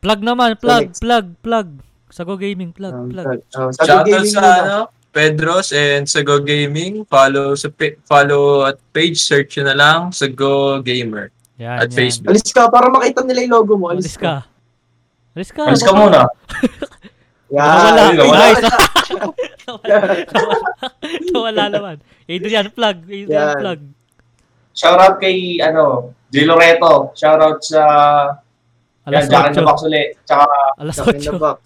[0.03, 0.99] Plug naman, plug, next.
[0.99, 1.67] plug, plug.
[2.11, 3.25] Sago Gaming, plug, Um, plug.
[3.55, 4.77] oh, sa Shoutout gaming sa ano,
[5.09, 7.05] Pedros and Sago Gaming.
[7.05, 7.71] Follow sa
[8.03, 11.31] follow at page search nyo na lang Sago Gamer.
[11.63, 11.95] Yan, at yan.
[11.95, 12.31] Facebook.
[12.35, 13.87] Alis ka para makita nila yung logo mo.
[13.87, 14.33] Alis Alis, ka.
[15.33, 15.63] Alis ka.
[15.63, 16.27] Alis ka muna.
[17.55, 17.63] Yan.
[17.63, 18.01] Nawala.
[18.01, 18.37] Ay, nawala.
[18.41, 18.65] Nice.
[21.31, 21.95] Nawala naman.
[22.25, 22.97] Adrian, plug.
[23.05, 23.57] Adrian, Yan.
[23.61, 23.79] plug.
[24.73, 26.49] Shoutout kay, ano, J.
[26.49, 27.13] Loreto.
[27.13, 27.81] Shoutout sa
[29.05, 29.69] Alas yan, Jack in the 8.
[29.69, 30.09] Box ulit.
[30.25, 30.45] Tsaka,
[30.81, 31.45] Alas Jack in the 8.
[31.45, 31.59] box.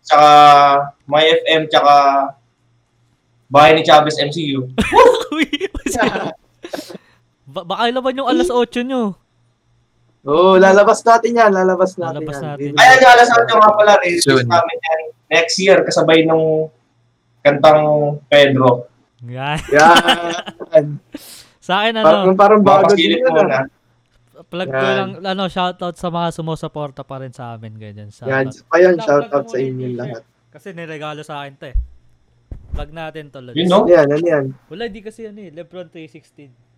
[0.00, 0.30] tsaka
[1.06, 1.94] My FM, tsaka
[3.50, 4.70] Bahay ni Chavez MCU.
[5.34, 5.46] Uy,
[7.50, 9.18] ba- baka naman yung alas 8 nyo.
[10.22, 11.50] Oo, oh, lalabas natin yan.
[11.50, 12.44] Lalabas natin Lalabas yan.
[12.46, 12.68] natin.
[12.76, 14.44] Ayan yung alas natin nga pala, release Soon.
[14.44, 15.00] namin yan.
[15.28, 16.68] Next year, kasabay nung
[17.40, 17.82] kantang
[18.26, 18.86] Pedro.
[19.22, 19.56] Yan.
[19.70, 20.86] Yan.
[21.60, 23.32] Sa akin, Parang, ano, parang bago Mapasilip din yun.
[23.32, 23.58] muna.
[23.58, 23.66] ah.
[24.42, 24.96] plug ko Yan.
[24.96, 27.76] lang, ano, shoutout sa mga sumusuporta pa rin sa amin.
[27.76, 28.08] Ganyan.
[28.22, 28.48] Yan.
[28.48, 28.64] Shoutout.
[28.66, 30.22] Plug- shout out sa inyo lahat.
[30.50, 31.76] Kasi niregalo sa akin to eh.
[32.70, 33.54] Plug natin to, Lods.
[33.54, 33.84] Yun, no?
[33.84, 34.06] Ano yan?
[34.10, 34.44] Ano yan?
[34.66, 35.50] Wala, di kasi ano eh.
[35.50, 36.69] Lebron 316.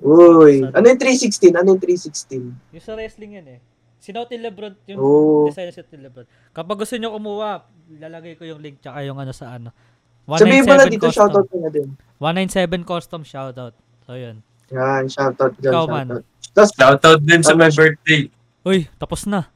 [0.00, 0.64] Uy.
[0.64, 1.52] Ano yung 316?
[1.52, 2.72] Ano yung 316?
[2.72, 3.60] Yung sa wrestling yan eh.
[4.00, 5.44] Sinuot ni Lebron, yung Oo.
[5.52, 6.24] design na ni Lebron.
[6.56, 7.68] Kapag gusto nyo kumuha,
[8.00, 9.76] lalagay ko yung link tsaka yung ano sa ano.
[10.24, 11.20] Sabihin mo na 197 dito, custom.
[11.20, 11.88] shoutout mo na din.
[12.16, 13.74] 197 custom shoutout.
[14.08, 14.40] So yun.
[14.72, 16.06] Yan, shoutout dyan, Ikaw, man.
[16.08, 16.24] shoutout.
[16.50, 18.32] Tapos, Shoutout din sa my birthday.
[18.64, 19.52] Uy, tapos na.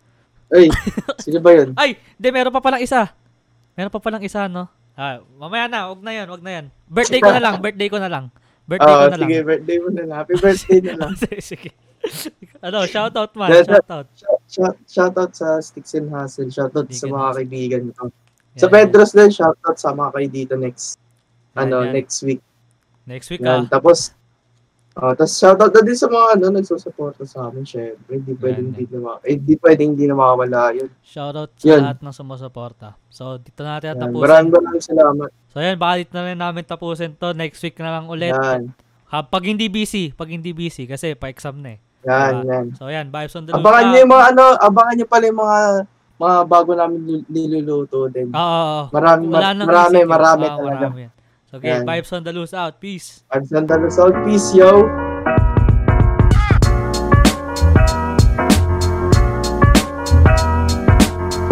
[0.53, 0.69] ay,
[1.25, 1.73] sino ba yun?
[1.75, 3.17] Ay, hindi, meron pa palang isa.
[3.75, 4.69] Meron pa palang isa, no?
[4.95, 6.67] Ah, mamaya na, wag na yan, wag na yan.
[6.87, 8.29] Birthday ko na lang, birthday ko na lang.
[8.65, 9.45] Birthday ko Ah, na sige, lang.
[9.45, 10.17] birthday mo na lang.
[10.17, 11.13] Happy birthday na lang.
[11.23, 11.71] sige, sige.
[12.61, 13.77] ano, shoutout man, Yes, sir.
[13.77, 14.09] shoutout.
[14.47, 16.49] Shout, shoutout sa Sticks and Hustle.
[16.49, 18.09] Shoutout sa mga kaibigan ko.
[18.55, 20.97] Sa Pedros din, shoutout sa mga kayo dito next,
[21.53, 22.41] ano, next week.
[23.05, 23.67] Next week Yan.
[23.67, 23.69] ah.
[23.69, 24.17] Tapos,
[24.97, 28.15] oh, tapos shoutout na din sa mga ano, nagsusuporta sa amin, syempre.
[28.15, 30.91] Hindi pwedeng hindi na, ma- eh, hindi pwedeng hindi na mawawala yun.
[31.01, 31.81] Shoutout sa Yun.
[31.83, 32.89] lahat ng sumusuporta.
[33.09, 34.11] So, dito natin Yan.
[34.11, 35.29] Maraming maraming salamat.
[35.49, 37.31] So, yan, baka dito na rin namin tapusin to.
[37.33, 38.33] Next week na lang ulit.
[38.33, 38.71] Yan.
[39.09, 41.79] Ha, pag hindi busy, pag hindi busy, kasi pa-exam na eh.
[42.05, 42.51] Yan, Diba?
[42.53, 42.67] yan.
[42.75, 45.59] So, yan, vibes on the Abangan nyo yung mga ano, abangan nyo pala yung mga
[46.15, 48.29] mga bago namin nil- niluluto din.
[48.29, 48.85] Oo, oo, oo.
[48.91, 50.11] Marami, Wala nang marami, isip yun.
[50.11, 50.77] marami Oo, talaga.
[50.79, 51.13] marami yan.
[51.55, 51.87] Okay, Yan.
[51.87, 52.81] vibes on the loose out.
[52.81, 53.23] Peace.
[53.31, 54.15] I've done the result.
[54.25, 55.04] Peace, yo.